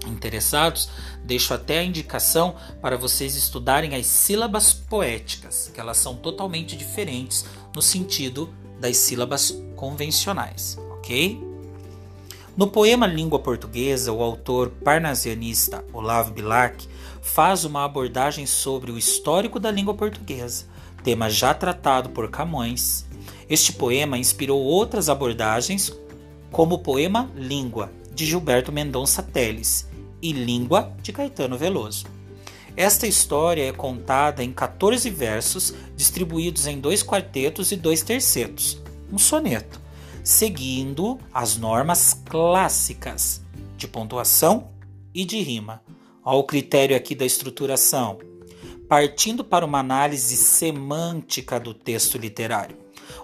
interessados, 0.06 0.88
deixo 1.24 1.54
até 1.54 1.78
a 1.78 1.84
indicação 1.84 2.56
para 2.80 2.96
vocês 2.96 3.34
estudarem 3.34 3.94
as 3.94 4.06
sílabas 4.06 4.72
poéticas, 4.72 5.70
que 5.72 5.80
elas 5.80 5.98
são 5.98 6.16
totalmente 6.16 6.76
diferentes 6.76 7.44
no 7.74 7.82
sentido 7.82 8.52
das 8.80 8.96
sílabas 8.96 9.56
convencionais, 9.76 10.78
ok? 10.98 11.52
No 12.54 12.66
poema 12.66 13.06
Língua 13.06 13.38
Portuguesa, 13.38 14.12
o 14.12 14.22
autor 14.22 14.68
parnasianista 14.84 15.82
Olavo 15.92 16.32
Bilac 16.32 16.86
faz 17.22 17.64
uma 17.64 17.84
abordagem 17.84 18.44
sobre 18.44 18.90
o 18.90 18.98
histórico 18.98 19.58
da 19.58 19.70
língua 19.70 19.94
portuguesa, 19.94 20.66
tema 21.02 21.30
já 21.30 21.54
tratado 21.54 22.10
por 22.10 22.28
Camões. 22.28 23.06
Este 23.48 23.72
poema 23.72 24.18
inspirou 24.18 24.60
outras 24.60 25.08
abordagens, 25.08 25.92
como 26.50 26.74
o 26.74 26.78
poema 26.78 27.30
Língua, 27.34 27.90
de 28.12 28.26
Gilberto 28.26 28.70
Mendonça 28.70 29.22
Teles, 29.22 29.88
e 30.22 30.32
Língua, 30.32 30.94
de 31.02 31.12
Caetano 31.12 31.58
Veloso. 31.58 32.06
Esta 32.76 33.06
história 33.06 33.68
é 33.68 33.72
contada 33.72 34.42
em 34.42 34.52
14 34.52 35.10
versos, 35.10 35.74
distribuídos 35.94 36.66
em 36.66 36.80
dois 36.80 37.02
quartetos 37.02 37.72
e 37.72 37.76
dois 37.76 38.02
tercetos, 38.02 38.80
um 39.12 39.18
soneto, 39.18 39.80
seguindo 40.24 41.18
as 41.34 41.56
normas 41.56 42.14
clássicas 42.24 43.42
de 43.76 43.86
pontuação 43.86 44.70
e 45.12 45.24
de 45.24 45.42
rima. 45.42 45.82
Ao 46.24 46.44
critério 46.44 46.96
aqui 46.96 47.14
da 47.14 47.26
estruturação, 47.26 48.18
partindo 48.88 49.44
para 49.44 49.66
uma 49.66 49.80
análise 49.80 50.36
semântica 50.36 51.58
do 51.58 51.74
texto 51.74 52.16
literário. 52.16 52.76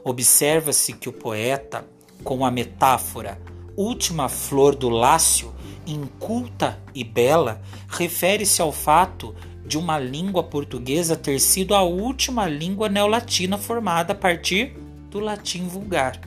Observa-se 0.03 0.93
que 0.95 1.09
o 1.09 1.13
poeta, 1.13 1.87
com 2.25 2.45
a 2.45 2.51
metáfora 2.51 3.41
última 3.77 4.29
flor 4.29 4.75
do 4.75 4.89
lácio, 4.89 5.55
inculta 5.93 6.79
e 6.95 7.03
bela, 7.03 7.61
refere-se 7.89 8.61
ao 8.61 8.73
fato 8.73 9.35
de 9.67 9.77
uma 9.77 9.99
língua 9.99 10.43
portuguesa 10.43 11.17
ter 11.17 11.39
sido 11.39 11.75
a 11.75 11.83
última 11.83 12.47
língua 12.49 12.89
neolatina 12.89 13.59
formada 13.59 14.13
a 14.13 14.17
partir 14.17 14.75
do 15.11 15.21
latim 15.21 15.69
vulgar. 15.69 16.21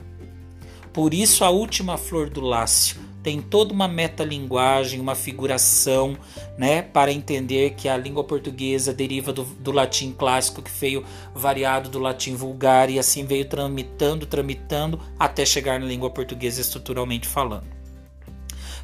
Por 0.92 1.12
isso, 1.14 1.44
a 1.44 1.50
última 1.50 1.96
flor 1.96 2.28
do 2.28 2.40
lácio 2.40 3.00
tem 3.22 3.40
toda 3.40 3.72
uma 3.72 3.86
metalinguagem, 3.86 5.00
uma 5.00 5.14
figuração, 5.14 6.16
né, 6.58 6.82
para 6.82 7.12
entender 7.12 7.74
que 7.74 7.88
a 7.88 7.96
língua 7.96 8.24
portuguesa 8.24 8.92
deriva 8.92 9.32
do, 9.32 9.44
do, 9.44 9.70
latim 9.70 10.12
clássico 10.12 10.60
que 10.60 10.70
veio 10.70 11.04
variado 11.34 11.88
do 11.88 12.00
latim 12.00 12.34
vulgar 12.34 12.90
e 12.90 12.98
assim 12.98 13.24
veio 13.24 13.44
tramitando, 13.44 14.26
tramitando 14.26 15.00
até 15.18 15.46
chegar 15.46 15.78
na 15.78 15.86
língua 15.86 16.10
portuguesa 16.10 16.60
estruturalmente 16.60 17.28
falando. 17.28 17.81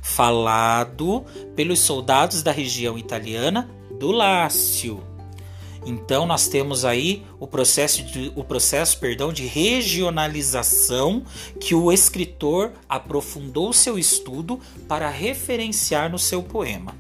Falado 0.00 1.24
pelos 1.54 1.80
soldados 1.80 2.42
da 2.42 2.52
região 2.52 2.98
italiana 2.98 3.68
do 3.98 4.10
Lácio. 4.10 5.02
Então 5.86 6.26
nós 6.26 6.48
temos 6.48 6.84
aí 6.84 7.24
o 7.40 7.46
processo, 7.46 8.02
de, 8.02 8.32
o 8.36 8.44
processo 8.44 8.98
perdão, 8.98 9.32
de 9.32 9.46
regionalização 9.46 11.22
que 11.60 11.74
o 11.74 11.90
escritor 11.92 12.72
aprofundou 12.88 13.72
seu 13.72 13.98
estudo 13.98 14.60
para 14.86 15.08
referenciar 15.08 16.10
no 16.10 16.18
seu 16.18 16.42
poema. 16.42 16.94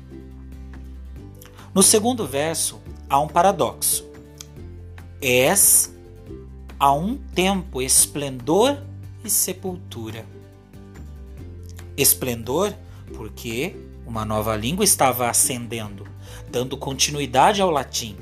No 1.74 1.82
segundo 1.82 2.26
verso 2.26 2.80
há 3.08 3.20
um 3.20 3.28
paradoxo. 3.28 4.06
És 5.20 5.92
a 6.78 6.92
um 6.92 7.16
tempo 7.16 7.82
esplendor 7.82 8.78
e 9.24 9.28
sepultura. 9.28 10.24
Esplendor 11.96 12.72
porque 13.08 13.74
uma 14.06 14.24
nova 14.24 14.56
língua 14.56 14.84
estava 14.84 15.28
ascendendo, 15.28 16.06
dando 16.50 16.76
continuidade 16.76 17.60
ao 17.60 17.70
latim 17.70 18.16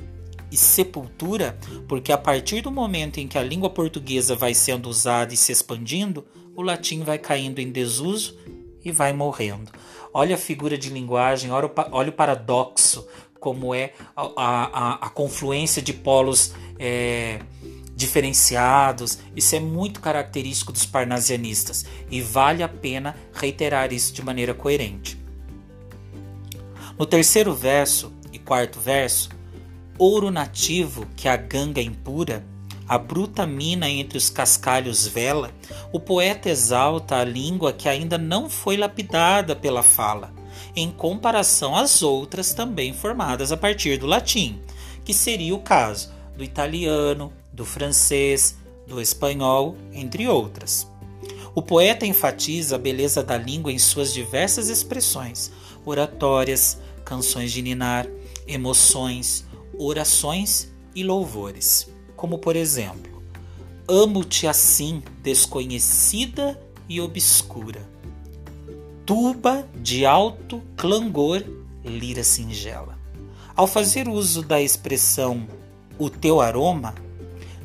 e 0.51 0.57
sepultura, 0.57 1.57
porque 1.87 2.11
a 2.11 2.17
partir 2.17 2.61
do 2.61 2.71
momento 2.71 3.19
em 3.19 3.27
que 3.27 3.37
a 3.37 3.43
língua 3.43 3.69
portuguesa 3.69 4.35
vai 4.35 4.53
sendo 4.53 4.89
usada 4.89 5.33
e 5.33 5.37
se 5.37 5.51
expandindo, 5.51 6.25
o 6.55 6.61
latim 6.61 7.03
vai 7.03 7.17
caindo 7.17 7.59
em 7.59 7.71
desuso 7.71 8.37
e 8.83 8.91
vai 8.91 9.13
morrendo. 9.13 9.71
Olha 10.13 10.35
a 10.35 10.37
figura 10.37 10.77
de 10.77 10.89
linguagem, 10.89 11.51
olha 11.51 11.67
o, 12.09 12.11
paradoxo, 12.11 13.05
como 13.39 13.75
é 13.75 13.93
a, 14.15 14.31
a, 14.35 14.93
a 15.07 15.09
confluência 15.09 15.81
de 15.81 15.93
polos 15.93 16.53
é, 16.79 17.39
diferenciados. 17.97 19.17
Isso 19.35 19.55
é 19.55 19.59
muito 19.59 19.99
característico 19.99 20.71
dos 20.71 20.85
parnasianistas 20.85 21.83
e 22.11 22.21
vale 22.21 22.61
a 22.61 22.69
pena 22.69 23.15
reiterar 23.33 23.91
isso 23.91 24.13
de 24.13 24.23
maneira 24.23 24.53
coerente. 24.53 25.17
No 26.97 27.05
terceiro 27.05 27.53
verso 27.53 28.13
e 28.31 28.37
quarto 28.37 28.79
verso, 28.79 29.29
ouro 29.97 30.29
nativo 30.29 31.07
que 31.15 31.27
a 31.27 31.35
ganga 31.35 31.81
impura, 31.81 32.45
a 32.87 32.99
bruta 32.99 33.47
mina 33.47 33.89
entre 33.89 34.17
os 34.17 34.29
cascalhos 34.29 35.07
vela, 35.07 35.51
o 35.91 35.99
poeta 35.99 36.49
exalta 36.49 37.17
a 37.17 37.23
língua 37.23 37.73
que 37.73 37.89
ainda 37.89 38.17
não 38.17 38.47
foi 38.47 38.77
lapidada 38.77 39.55
pela 39.55 39.81
fala, 39.81 40.31
em 40.75 40.91
comparação 40.91 41.75
às 41.75 42.03
outras 42.03 42.53
também 42.53 42.93
formadas 42.93 43.51
a 43.51 43.57
partir 43.57 43.97
do 43.97 44.05
latim, 44.05 44.61
que 45.03 45.13
seria 45.13 45.55
o 45.55 45.59
caso 45.59 46.11
do 46.37 46.43
italiano, 46.43 47.33
do 47.57 47.65
francês, 47.65 48.55
do 48.85 49.01
espanhol, 49.01 49.75
entre 49.91 50.27
outras. 50.27 50.87
O 51.55 51.61
poeta 51.61 52.05
enfatiza 52.05 52.75
a 52.75 52.79
beleza 52.79 53.23
da 53.23 53.35
língua 53.35 53.71
em 53.71 53.79
suas 53.79 54.13
diversas 54.13 54.69
expressões, 54.69 55.51
oratórias, 55.83 56.77
canções 57.03 57.51
de 57.51 57.63
ninar, 57.63 58.07
emoções, 58.47 59.43
orações 59.75 60.71
e 60.93 61.03
louvores, 61.03 61.89
como 62.15 62.37
por 62.37 62.55
exemplo: 62.55 63.23
Amo-te 63.87 64.45
assim, 64.45 65.01
desconhecida 65.23 66.61
e 66.87 67.01
obscura. 67.01 67.81
Tuba 69.03 69.67
de 69.81 70.05
alto 70.05 70.61
clangor, 70.75 71.43
lira 71.83 72.23
singela. 72.23 72.95
Ao 73.55 73.65
fazer 73.65 74.07
uso 74.07 74.43
da 74.43 74.61
expressão 74.61 75.47
o 75.97 76.07
teu 76.07 76.39
aroma, 76.39 76.93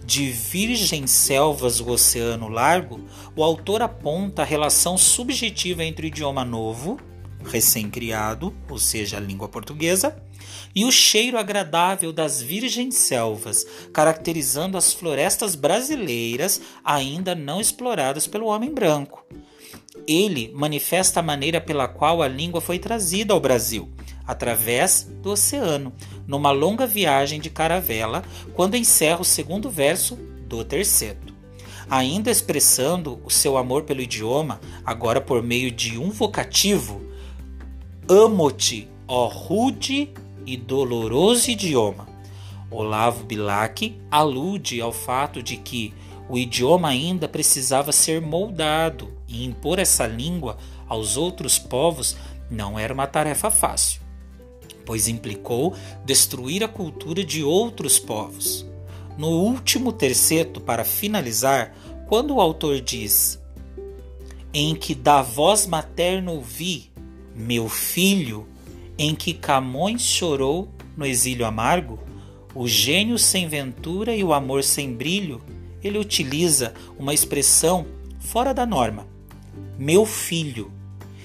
de 0.05 0.31
virgem 0.31 1.07
selvas 1.07 1.81
o 1.81 1.88
oceano 1.88 2.49
largo, 2.49 3.01
o 3.37 3.43
autor 3.43 3.83
aponta 3.83 4.43
a 4.43 4.45
relação 4.45 4.99
subjetiva 4.99 5.85
entre 5.85 6.07
o 6.07 6.09
idioma 6.09 6.45
novo, 6.45 6.99
recém-criado, 7.45 8.55
ou 8.69 8.79
seja, 8.79 9.17
a 9.17 9.21
língua 9.21 9.49
portuguesa, 9.49 10.17
e 10.75 10.85
o 10.85 10.93
cheiro 10.93 11.38
agradável 11.38 12.12
das 12.12 12.41
virgens 12.41 12.97
selvas, 12.97 13.67
caracterizando 13.93 14.79
as 14.79 14.93
florestas 14.93 15.55
brasileiras 15.55 16.61
ainda 16.85 17.35
não 17.35 17.61
exploradas 17.61 18.27
pelo 18.27 18.47
homem 18.47 18.73
branco. 18.73 19.25
Ele 20.07 20.51
manifesta 20.55 21.21
a 21.21 21.23
maneira 21.23 21.61
pela 21.61 21.87
qual 21.87 22.23
a 22.23 22.29
língua 22.29 22.61
foi 22.61 22.79
trazida 22.79 23.35
ao 23.35 23.41
Brasil, 23.41 23.91
através 24.27 25.09
do 25.23 25.31
oceano, 25.31 25.93
numa 26.27 26.51
longa 26.51 26.87
viagem 26.87 27.41
de 27.41 27.51
caravela, 27.51 28.23
quando 28.55 28.77
encerra 28.77 29.21
o 29.21 29.25
segundo 29.25 29.71
verso 29.71 30.17
do 30.47 30.65
terceto. 30.65 31.33
Ainda 31.89 32.31
expressando 32.31 33.21
o 33.25 33.31
seu 33.31 33.57
amor 33.57 33.83
pelo 33.83 34.01
idioma, 34.01 34.61
agora 34.85 35.21
por 35.21 35.43
meio 35.43 35.71
de 35.71 35.99
um 35.99 36.11
vocativo, 36.11 37.03
amo-te, 38.09 38.89
ó 39.07 39.27
rude 39.27 40.11
e 40.47 40.57
doloroso 40.57 41.51
idioma. 41.51 42.09
Olavo 42.71 43.25
Bilac 43.25 44.01
alude 44.11 44.81
ao 44.81 44.93
fato 44.93 45.43
de 45.43 45.57
que 45.57 45.93
o 46.29 46.39
idioma 46.39 46.89
ainda 46.89 47.29
precisava 47.29 47.93
ser 47.93 48.21
moldado 48.21 49.13
e 49.29 49.45
impor 49.45 49.79
essa 49.79 50.07
língua 50.07 50.57
aos 50.89 51.17
outros 51.17 51.59
povos 51.59 52.17
não 52.51 52.79
era 52.79 52.93
uma 52.93 53.07
tarefa 53.07 53.51
fácil, 53.51 54.02
pois 54.85 55.09
implicou 55.09 55.75
destruir 56.05 56.62
a 56.62 56.68
cultura 56.68 57.25
de 57.25 57.42
outros 57.42 57.99
povos. 57.99 58.66
No 59.16 59.29
último 59.29 59.92
terceto, 59.92 60.61
para 60.61 60.85
finalizar, 60.85 61.75
quando 62.09 62.35
o 62.35 62.40
autor 62.40 62.81
diz: 62.81 63.40
Em 64.53 64.75
que 64.75 64.95
da 64.95 65.23
voz 65.23 65.66
materna 65.66 66.31
ouvi, 66.31 66.90
meu 67.35 67.68
filho, 67.68 68.47
em 68.99 69.14
que 69.14 69.33
Camões 69.33 70.03
chorou 70.03 70.68
no 70.97 71.07
exílio 71.07 71.47
amargo, 71.47 71.99
o 72.55 72.68
gênio 72.68 73.18
sem 73.18 73.49
ventura 73.49 74.14
e 74.14 74.23
o 74.23 74.33
amor 74.33 74.62
sem 74.62 74.92
brilho, 74.92 75.40
ele 75.83 75.99
utiliza 75.99 76.75
uma 76.99 77.14
expressão 77.14 77.87
fora 78.21 78.53
da 78.53 78.66
norma, 78.66 79.07
meu 79.79 80.05
filho, 80.05 80.71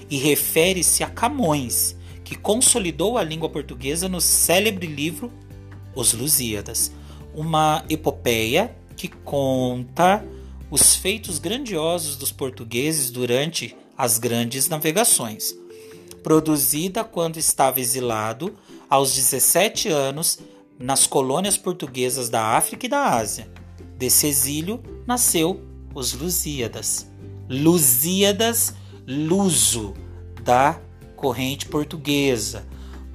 e 0.09 0.17
refere-se 0.17 1.03
a 1.03 1.09
Camões, 1.09 1.96
que 2.27 2.35
consolidou 2.35 3.17
a 3.17 3.23
língua 3.23 3.47
portuguesa 3.47 4.09
no 4.09 4.19
célebre 4.19 4.85
livro 4.85 5.31
Os 5.95 6.11
Lusíadas, 6.11 6.91
uma 7.33 7.85
epopeia 7.89 8.75
que 8.97 9.07
conta 9.07 10.25
os 10.69 10.93
feitos 10.93 11.39
grandiosos 11.39 12.17
dos 12.17 12.29
portugueses 12.29 13.09
durante 13.09 13.73
as 13.97 14.17
grandes 14.17 14.67
navegações 14.67 15.55
produzida 16.21 17.05
quando 17.05 17.37
estava 17.37 17.79
exilado 17.79 18.53
aos 18.89 19.15
17 19.15 19.87
anos 19.87 20.39
nas 20.77 21.07
colônias 21.07 21.57
portuguesas 21.57 22.27
da 22.27 22.57
África 22.57 22.85
e 22.85 22.89
da 22.89 23.15
Ásia. 23.15 23.49
Desse 23.97 24.27
exílio 24.27 24.83
nasceu 25.05 25.61
os 25.95 26.11
Lusíadas. 26.11 27.09
Lusíadas, 27.49 28.73
luso, 29.07 29.93
da 30.43 30.81
corrente 31.17 31.65
portuguesa, 31.65 32.65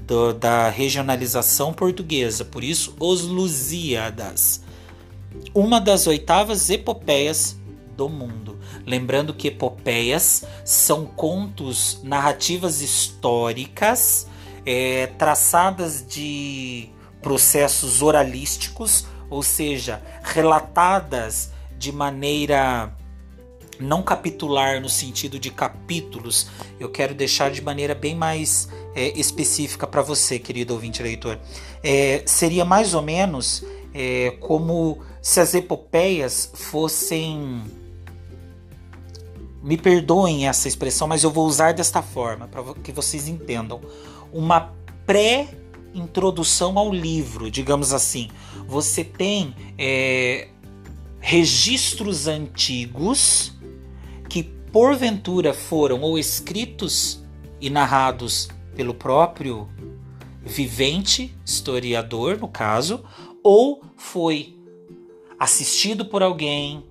do, 0.06 0.34
da 0.34 0.68
regionalização 0.68 1.72
portuguesa, 1.72 2.44
por 2.44 2.62
isso 2.62 2.94
os 3.00 3.22
Lusíadas. 3.22 4.60
Uma 5.54 5.80
das 5.80 6.06
oitavas 6.06 6.68
epopeias 6.68 7.56
do 7.96 8.08
mundo. 8.08 8.58
Lembrando 8.84 9.32
que 9.32 9.48
epopeias 9.48 10.44
são 10.64 11.06
contos, 11.06 12.00
narrativas 12.02 12.82
históricas 12.82 14.26
é, 14.66 15.06
traçadas 15.18 16.04
de 16.06 16.90
processos 17.20 18.02
oralísticos, 18.02 19.06
ou 19.30 19.42
seja, 19.42 20.02
relatadas 20.22 21.50
de 21.78 21.92
maneira 21.92 22.92
não 23.82 24.02
capitular 24.02 24.80
no 24.80 24.88
sentido 24.88 25.38
de 25.38 25.50
capítulos. 25.50 26.48
Eu 26.78 26.88
quero 26.90 27.14
deixar 27.14 27.50
de 27.50 27.60
maneira 27.60 27.94
bem 27.94 28.14
mais 28.14 28.68
é, 28.94 29.18
específica 29.18 29.86
para 29.86 30.02
você, 30.02 30.38
querido 30.38 30.72
ouvinte 30.72 31.02
leitor. 31.02 31.38
É, 31.82 32.22
seria 32.26 32.64
mais 32.64 32.94
ou 32.94 33.02
menos 33.02 33.64
é, 33.92 34.36
como 34.40 35.00
se 35.20 35.40
as 35.40 35.54
epopeias 35.54 36.50
fossem 36.54 37.62
me 39.62 39.76
perdoem 39.76 40.48
essa 40.48 40.66
expressão, 40.66 41.06
mas 41.06 41.22
eu 41.22 41.30
vou 41.30 41.46
usar 41.46 41.72
desta 41.72 42.02
forma 42.02 42.48
para 42.48 42.74
que 42.82 42.90
vocês 42.90 43.28
entendam. 43.28 43.80
Uma 44.32 44.72
pré-introdução 45.06 46.76
ao 46.76 46.92
livro, 46.92 47.48
digamos 47.50 47.92
assim. 47.92 48.28
Você 48.66 49.04
tem 49.04 49.54
é, 49.78 50.48
registros 51.20 52.26
antigos 52.26 53.51
porventura 54.72 55.52
foram 55.52 56.00
ou 56.00 56.18
escritos 56.18 57.22
e 57.60 57.68
narrados 57.68 58.48
pelo 58.74 58.94
próprio 58.94 59.68
vivente, 60.42 61.36
historiador 61.44 62.38
no 62.38 62.48
caso, 62.48 63.04
ou 63.42 63.82
foi 63.96 64.56
assistido 65.38 66.06
por 66.06 66.22
alguém, 66.22 66.84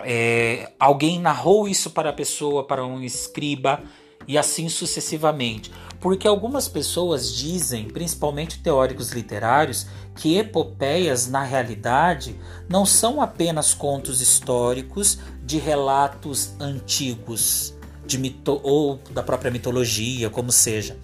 é, 0.00 0.72
alguém 0.78 1.20
narrou 1.20 1.68
isso 1.68 1.90
para 1.90 2.10
a 2.10 2.12
pessoa, 2.12 2.64
para 2.64 2.84
um 2.84 3.02
escriba 3.02 3.82
e 4.26 4.36
assim 4.36 4.68
sucessivamente. 4.68 5.70
Porque 6.00 6.26
algumas 6.26 6.66
pessoas 6.66 7.32
dizem, 7.32 7.88
principalmente 7.88 8.60
teóricos 8.60 9.12
literários, 9.12 9.86
que 10.16 10.36
epopeias, 10.36 11.28
na 11.28 11.44
realidade, 11.44 12.36
não 12.68 12.84
são 12.84 13.20
apenas 13.20 13.72
contos 13.72 14.20
históricos 14.20 15.18
de 15.44 15.58
relatos 15.58 16.54
antigos, 16.60 17.74
de 18.06 18.18
mito 18.18 18.60
ou 18.62 18.98
da 19.10 19.22
própria 19.22 19.50
mitologia, 19.50 20.30
como 20.30 20.52
seja. 20.52 20.96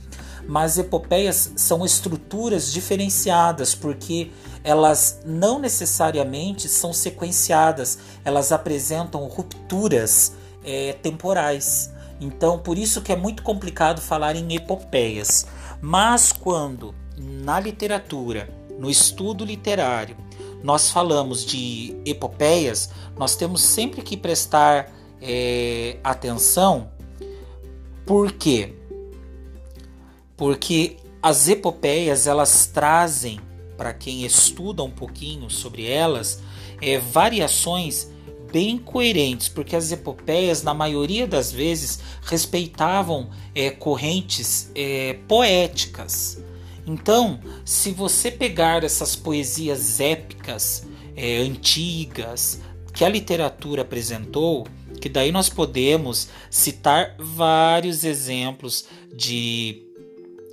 Mas 0.46 0.78
epopeias 0.78 1.52
são 1.56 1.84
estruturas 1.84 2.72
diferenciadas, 2.72 3.74
porque 3.74 4.30
elas 4.64 5.20
não 5.24 5.58
necessariamente 5.58 6.68
são 6.68 6.92
sequenciadas, 6.92 7.98
elas 8.24 8.50
apresentam 8.50 9.26
rupturas 9.26 10.32
é, 10.64 10.94
temporais. 10.94 11.92
Então, 12.20 12.58
por 12.58 12.78
isso 12.78 13.02
que 13.02 13.12
é 13.12 13.16
muito 13.16 13.42
complicado 13.42 14.00
falar 14.00 14.36
em 14.36 14.54
epopeias. 14.54 15.46
Mas 15.80 16.32
quando 16.32 16.94
na 17.16 17.60
literatura, 17.60 18.48
no 18.78 18.90
estudo 18.90 19.44
literário, 19.44 20.16
nós 20.62 20.90
falamos 20.90 21.44
de 21.44 21.96
epopeias, 22.04 22.90
nós 23.16 23.36
temos 23.36 23.62
sempre 23.62 24.02
que 24.02 24.16
prestar 24.16 24.92
é, 25.20 25.98
atenção. 26.02 26.90
Por 28.04 28.32
quê? 28.32 28.74
Porque 30.36 30.96
as 31.22 31.48
epopeias 31.48 32.26
elas 32.26 32.66
trazem 32.66 33.40
para 33.76 33.92
quem 33.92 34.24
estuda 34.24 34.82
um 34.82 34.90
pouquinho 34.90 35.48
sobre 35.48 35.86
elas, 35.86 36.42
é, 36.80 36.98
variações 36.98 38.10
bem 38.50 38.78
coerentes, 38.78 39.48
porque 39.48 39.76
as 39.76 39.92
epopeias, 39.92 40.62
na 40.62 40.72
maioria 40.72 41.26
das 41.26 41.52
vezes, 41.52 42.00
respeitavam 42.22 43.30
é, 43.54 43.70
correntes 43.70 44.70
é, 44.74 45.14
poéticas. 45.28 46.42
Então, 46.88 47.38
se 47.66 47.90
você 47.90 48.30
pegar 48.30 48.82
essas 48.82 49.14
poesias 49.14 50.00
épicas, 50.00 50.86
é, 51.14 51.36
antigas, 51.36 52.62
que 52.94 53.04
a 53.04 53.08
literatura 53.10 53.82
apresentou, 53.82 54.66
que 54.98 55.10
daí 55.10 55.30
nós 55.30 55.50
podemos 55.50 56.30
citar 56.50 57.14
vários 57.18 58.04
exemplos 58.04 58.86
de 59.14 59.84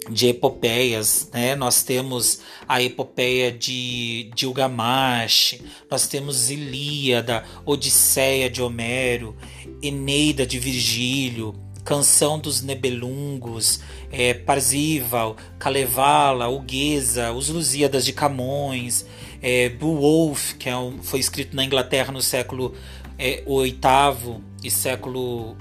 de 0.07 0.27
epopeias, 0.27 1.31
né? 1.33 1.55
Nós 1.55 1.81
temos 1.81 2.41
a 2.67 2.79
epopeia 2.79 3.51
de, 3.51 4.29
Gilgamesh, 4.35 5.59
nós 5.89 6.07
temos 6.07 6.51
Ilíada, 6.51 7.43
Odisseia 7.65 8.47
de 8.47 8.61
Homero, 8.61 9.35
Eneida 9.81 10.45
de 10.45 10.59
Virgílio, 10.59 11.64
Canção 11.85 12.39
dos 12.39 12.63
Nebelungos, 12.63 13.79
é, 14.11 14.33
Parzival, 14.33 15.37
Kalevala, 15.59 16.47
Huguesa, 16.47 17.31
Os 17.31 17.49
Lusíadas 17.49 18.03
de 18.03 18.11
Camões, 18.11 19.05
é, 19.39 19.69
Beowulf, 19.69 20.55
que 20.55 20.67
é 20.67 20.75
um, 20.75 21.01
foi 21.03 21.19
escrito 21.19 21.55
na 21.55 21.63
Inglaterra 21.63 22.11
no 22.11 22.23
século 22.23 22.73
é, 23.19 23.43
VIII 23.45 24.41
e 24.63 24.71
século 24.71 25.55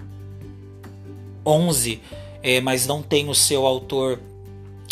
XI, 1.47 2.01
é, 2.43 2.59
mas 2.61 2.87
não 2.87 3.03
tem 3.03 3.29
o 3.29 3.35
seu 3.35 3.67
autor 3.67 4.19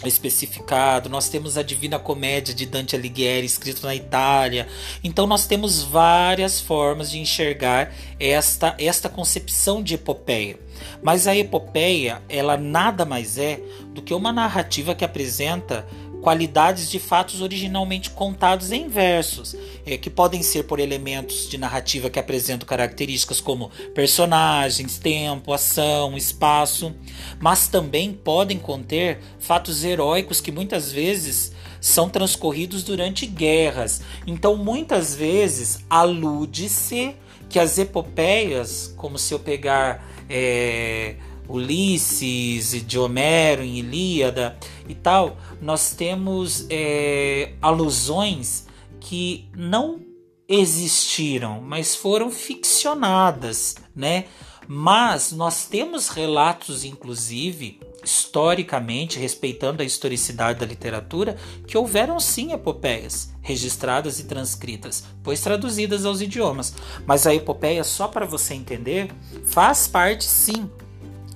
especificado. 0.09 1.09
Nós 1.09 1.29
temos 1.29 1.57
a 1.57 1.63
Divina 1.63 1.99
Comédia 1.99 2.55
de 2.55 2.67
Dante 2.67 2.97
Alighieri, 2.97 3.47
escrito 3.47 3.85
na 3.87 3.95
Itália. 3.95 4.67
Então 5.03 5.27
nós 5.27 5.47
temos 5.47 5.83
várias 5.83 6.61
formas 6.61 7.11
de 7.11 7.19
enxergar 7.19 7.95
esta 8.19 8.75
esta 8.79 9.09
concepção 9.09 9.83
de 9.83 9.95
epopeia. 9.95 10.59
Mas 11.03 11.27
a 11.27 11.37
epopeia, 11.37 12.23
ela 12.29 12.57
nada 12.57 13.05
mais 13.05 13.39
é 13.39 13.61
do 13.95 14.03
que 14.03 14.15
uma 14.15 14.33
narrativa 14.33 14.95
que 14.95 15.05
apresenta 15.05 15.87
qualidades 16.23 16.89
de 16.89 17.01
fatos 17.01 17.43
originalmente 17.43 18.11
contados 18.11 18.71
em 18.71 18.89
versos, 18.89 19.57
é, 19.85 19.99
que 19.99 20.09
podem 20.09 20.41
ser 20.41 20.63
por 20.63 20.79
elementos 20.79 21.51
de 21.51 21.59
narrativa 21.59 22.09
que 22.09 22.19
apresentam 22.19 22.67
características 22.67 23.41
como 23.41 23.71
personagens, 23.93 24.99
tempo, 24.99 25.53
ação, 25.53 26.17
espaço, 26.17 26.95
mas 27.41 27.67
também 27.67 28.15
podem 28.15 28.57
conter 28.57 29.19
fatos 29.41 29.83
heróicos 29.83 30.41
que 30.41 30.53
muitas 30.53 30.93
vezes 30.93 31.53
são 31.81 32.09
transcorridos 32.09 32.85
durante 32.85 33.27
guerras. 33.27 34.01
Então, 34.25 34.57
muitas 34.57 35.17
vezes 35.17 35.81
alude-se 35.91 37.17
que 37.49 37.59
as 37.59 37.77
epopeias, 37.79 38.95
como 38.97 39.19
se 39.19 39.35
eu 39.35 39.41
pegar 39.41 40.09
é, 40.31 41.17
Ulisses, 41.49 42.87
de 42.87 42.99
Homero 42.99 43.63
em 43.63 43.79
Ilíada 43.79 44.57
e 44.89 44.95
tal, 44.95 45.37
nós 45.61 45.95
temos 45.95 46.67
é, 46.71 47.55
alusões 47.61 48.67
que 49.01 49.49
não 49.57 50.01
existiram, 50.49 51.61
mas 51.61 51.95
foram 51.95 52.31
ficcionadas, 52.31 53.77
né? 53.95 54.27
Mas 54.69 55.33
nós 55.33 55.67
temos 55.67 56.09
relatos, 56.09 56.85
inclusive, 56.85 57.81
historicamente, 58.05 59.19
respeitando 59.19 59.83
a 59.83 59.85
historicidade 59.85 60.61
da 60.61 60.67
literatura, 60.67 61.37
que 61.67 61.77
houveram 61.77 62.21
sim 62.21 62.53
epopeias 62.53 63.33
registradas 63.41 64.21
e 64.21 64.25
transcritas, 64.25 65.05
pois 65.23 65.41
traduzidas 65.41 66.05
aos 66.05 66.21
idiomas. 66.21 66.75
Mas 67.05 67.27
a 67.27 67.35
epopeia, 67.35 67.83
só 67.83 68.07
para 68.07 68.25
você 68.25 68.55
entender, 68.55 69.11
faz 69.45 69.89
parte 69.89 70.25
sim 70.25 70.71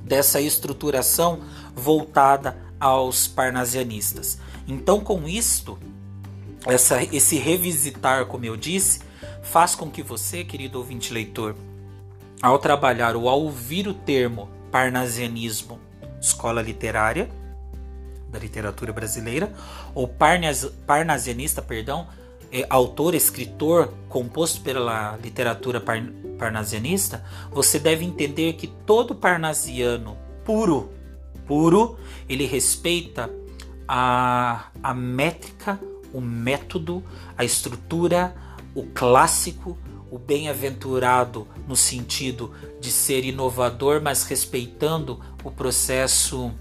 dessa 0.07 0.41
estruturação 0.41 1.41
voltada 1.75 2.57
aos 2.79 3.27
parnasianistas. 3.27 4.39
Então, 4.69 5.01
com 5.01 5.29
isto, 5.29 5.79
essa, 6.65 7.03
esse 7.03 7.37
revisitar, 7.39 8.27
como 8.27 8.45
eu 8.45 8.57
disse, 8.57 9.01
faz 9.43 9.75
com 9.75 9.91
que 9.91 10.03
você, 10.03 10.45
querido 10.45 10.79
ouvinte 10.79 11.13
leitor, 11.13 11.57
ao 12.41 12.59
trabalhar 12.59 13.17
ou 13.17 13.29
ao 13.29 13.43
ouvir 13.43 13.89
o 13.89 13.95
termo 13.95 14.49
parnasianismo, 14.71 15.81
escola 16.21 16.63
literária 16.63 17.29
da 18.31 18.39
literatura 18.39 18.93
brasileira, 18.93 19.53
ou 19.95 20.07
parnas, 20.07 20.65
parnasianista, 20.87 21.63
perdão, 21.63 22.07
é, 22.53 22.67
autor, 22.71 23.15
escritor 23.15 23.93
composto 24.09 24.61
pela 24.61 25.17
literatura 25.23 25.81
par, 25.81 26.03
parnasianista, 26.37 27.25
você 27.51 27.79
deve 27.79 28.05
entender 28.05 28.55
que 28.55 28.67
todo 28.67 29.15
parnasiano 29.15 30.17
puro, 30.45 30.91
puro, 31.47 31.99
ele 32.29 32.47
respeita 32.47 33.31
a, 33.89 34.69
a 34.83 34.95
métrica, 34.95 35.81
o 36.13 36.21
método, 36.21 37.03
a 37.37 37.45
estrutura, 37.45 38.35
o 38.75 38.85
clássico, 38.87 39.77
o 40.11 40.19
bem-aventurado 40.19 41.47
no 41.67 41.77
sentido 41.77 42.53
de 42.81 42.91
ser 42.91 43.25
inovador, 43.25 44.01
mas 44.01 44.25
respeitando 44.25 45.21
o 45.43 45.51
processo 45.51 46.53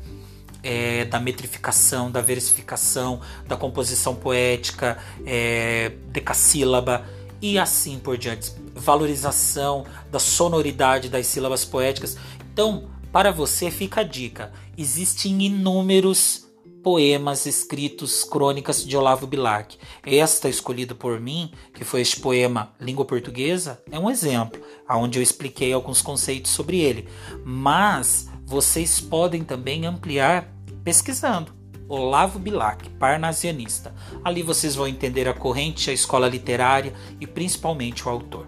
é, 0.64 1.06
da 1.06 1.20
metrificação, 1.20 2.10
da 2.10 2.22
versificação, 2.22 3.22
da 3.48 3.56
composição 3.56 4.16
poética, 4.16 4.98
é, 5.26 5.92
decassílaba 6.10 7.06
e 7.52 7.60
assim 7.60 8.00
por 8.00 8.18
diante. 8.18 8.52
Valorização 8.74 9.86
da 10.12 10.20
sonoridade 10.20 11.10
das 11.10 11.28
sílabas 11.28 11.64
poéticas. 11.64 12.18
Então, 12.52 12.90
para 13.12 13.32
você 13.32 13.70
fica 13.70 14.02
a 14.02 14.04
dica: 14.04 14.52
existem 14.78 15.44
inúmeros 15.44 16.46
poemas 16.82 17.46
escritos, 17.46 18.24
crônicas 18.24 18.86
de 18.86 18.96
Olavo 18.98 19.28
Bilac. 19.28 19.78
Esta 20.04 20.50
escolhida 20.50 20.94
por 20.94 21.20
mim, 21.20 21.52
que 21.74 21.84
foi 21.84 22.02
este 22.02 22.20
poema 22.20 22.74
Língua 22.80 23.06
Portuguesa, 23.06 23.82
é 23.92 24.00
um 24.00 24.10
exemplo, 24.10 24.62
onde 24.90 25.20
eu 25.20 25.24
expliquei 25.24 25.74
alguns 25.74 26.02
conceitos 26.02 26.52
sobre 26.52 26.80
ele. 26.80 27.08
Mas 27.44 28.28
vocês 28.44 29.00
podem 29.00 29.44
também 29.44 29.86
ampliar 29.86 30.52
pesquisando. 30.84 31.54
Olavo 31.88 32.40
Bilac, 32.40 32.90
parnasianista. 32.92 33.94
Ali 34.24 34.42
vocês 34.42 34.76
vão 34.76 34.88
entender 34.88 35.28
a 35.28 35.34
corrente, 35.34 35.90
a 35.90 35.94
escola 35.94 36.28
literária 36.28 36.94
e 37.20 37.28
principalmente 37.28 38.08
o 38.08 38.10
autor. 38.10 38.48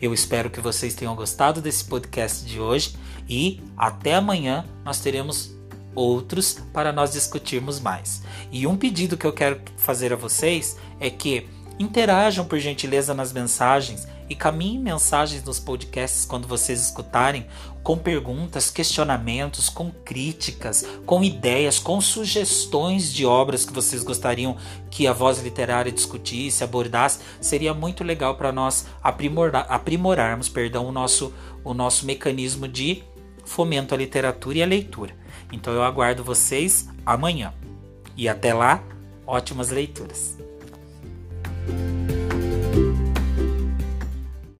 Eu 0.00 0.12
espero 0.12 0.50
que 0.50 0.60
vocês 0.60 0.94
tenham 0.94 1.16
gostado 1.16 1.60
desse 1.62 1.84
podcast 1.84 2.44
de 2.44 2.60
hoje 2.60 2.94
e 3.28 3.62
até 3.76 4.14
amanhã 4.14 4.64
nós 4.84 5.00
teremos 5.00 5.54
outros 5.94 6.58
para 6.72 6.92
nós 6.92 7.12
discutirmos 7.12 7.80
mais. 7.80 8.22
E 8.52 8.66
um 8.66 8.76
pedido 8.76 9.16
que 9.16 9.26
eu 9.26 9.32
quero 9.32 9.60
fazer 9.76 10.12
a 10.12 10.16
vocês 10.16 10.76
é 11.00 11.08
que 11.08 11.46
interajam 11.78 12.44
por 12.44 12.58
gentileza 12.58 13.14
nas 13.14 13.32
mensagens 13.32 14.06
e 14.28 14.34
caminhem 14.34 14.78
mensagens 14.78 15.42
nos 15.44 15.58
podcasts 15.58 16.24
quando 16.24 16.48
vocês 16.48 16.80
escutarem 16.80 17.46
com 17.84 17.98
perguntas, 17.98 18.70
questionamentos, 18.70 19.68
com 19.68 19.90
críticas, 19.90 20.84
com 21.04 21.22
ideias, 21.22 21.78
com 21.78 22.00
sugestões 22.00 23.12
de 23.12 23.26
obras 23.26 23.66
que 23.66 23.72
vocês 23.74 24.02
gostariam 24.02 24.56
que 24.90 25.06
a 25.06 25.12
voz 25.12 25.40
literária 25.40 25.92
discutisse, 25.92 26.64
abordasse. 26.64 27.20
Seria 27.42 27.74
muito 27.74 28.02
legal 28.02 28.36
para 28.36 28.50
nós 28.50 28.86
aprimorar, 29.02 29.66
aprimorarmos 29.68 30.48
perdão, 30.48 30.86
o, 30.86 30.92
nosso, 30.92 31.32
o 31.62 31.74
nosso 31.74 32.06
mecanismo 32.06 32.66
de 32.66 33.04
fomento 33.44 33.94
à 33.94 33.98
literatura 33.98 34.58
e 34.58 34.62
à 34.62 34.66
leitura. 34.66 35.14
Então 35.52 35.74
eu 35.74 35.82
aguardo 35.82 36.24
vocês 36.24 36.88
amanhã. 37.04 37.52
E 38.16 38.28
até 38.28 38.54
lá, 38.54 38.82
ótimas 39.26 39.70
leituras. 39.70 40.38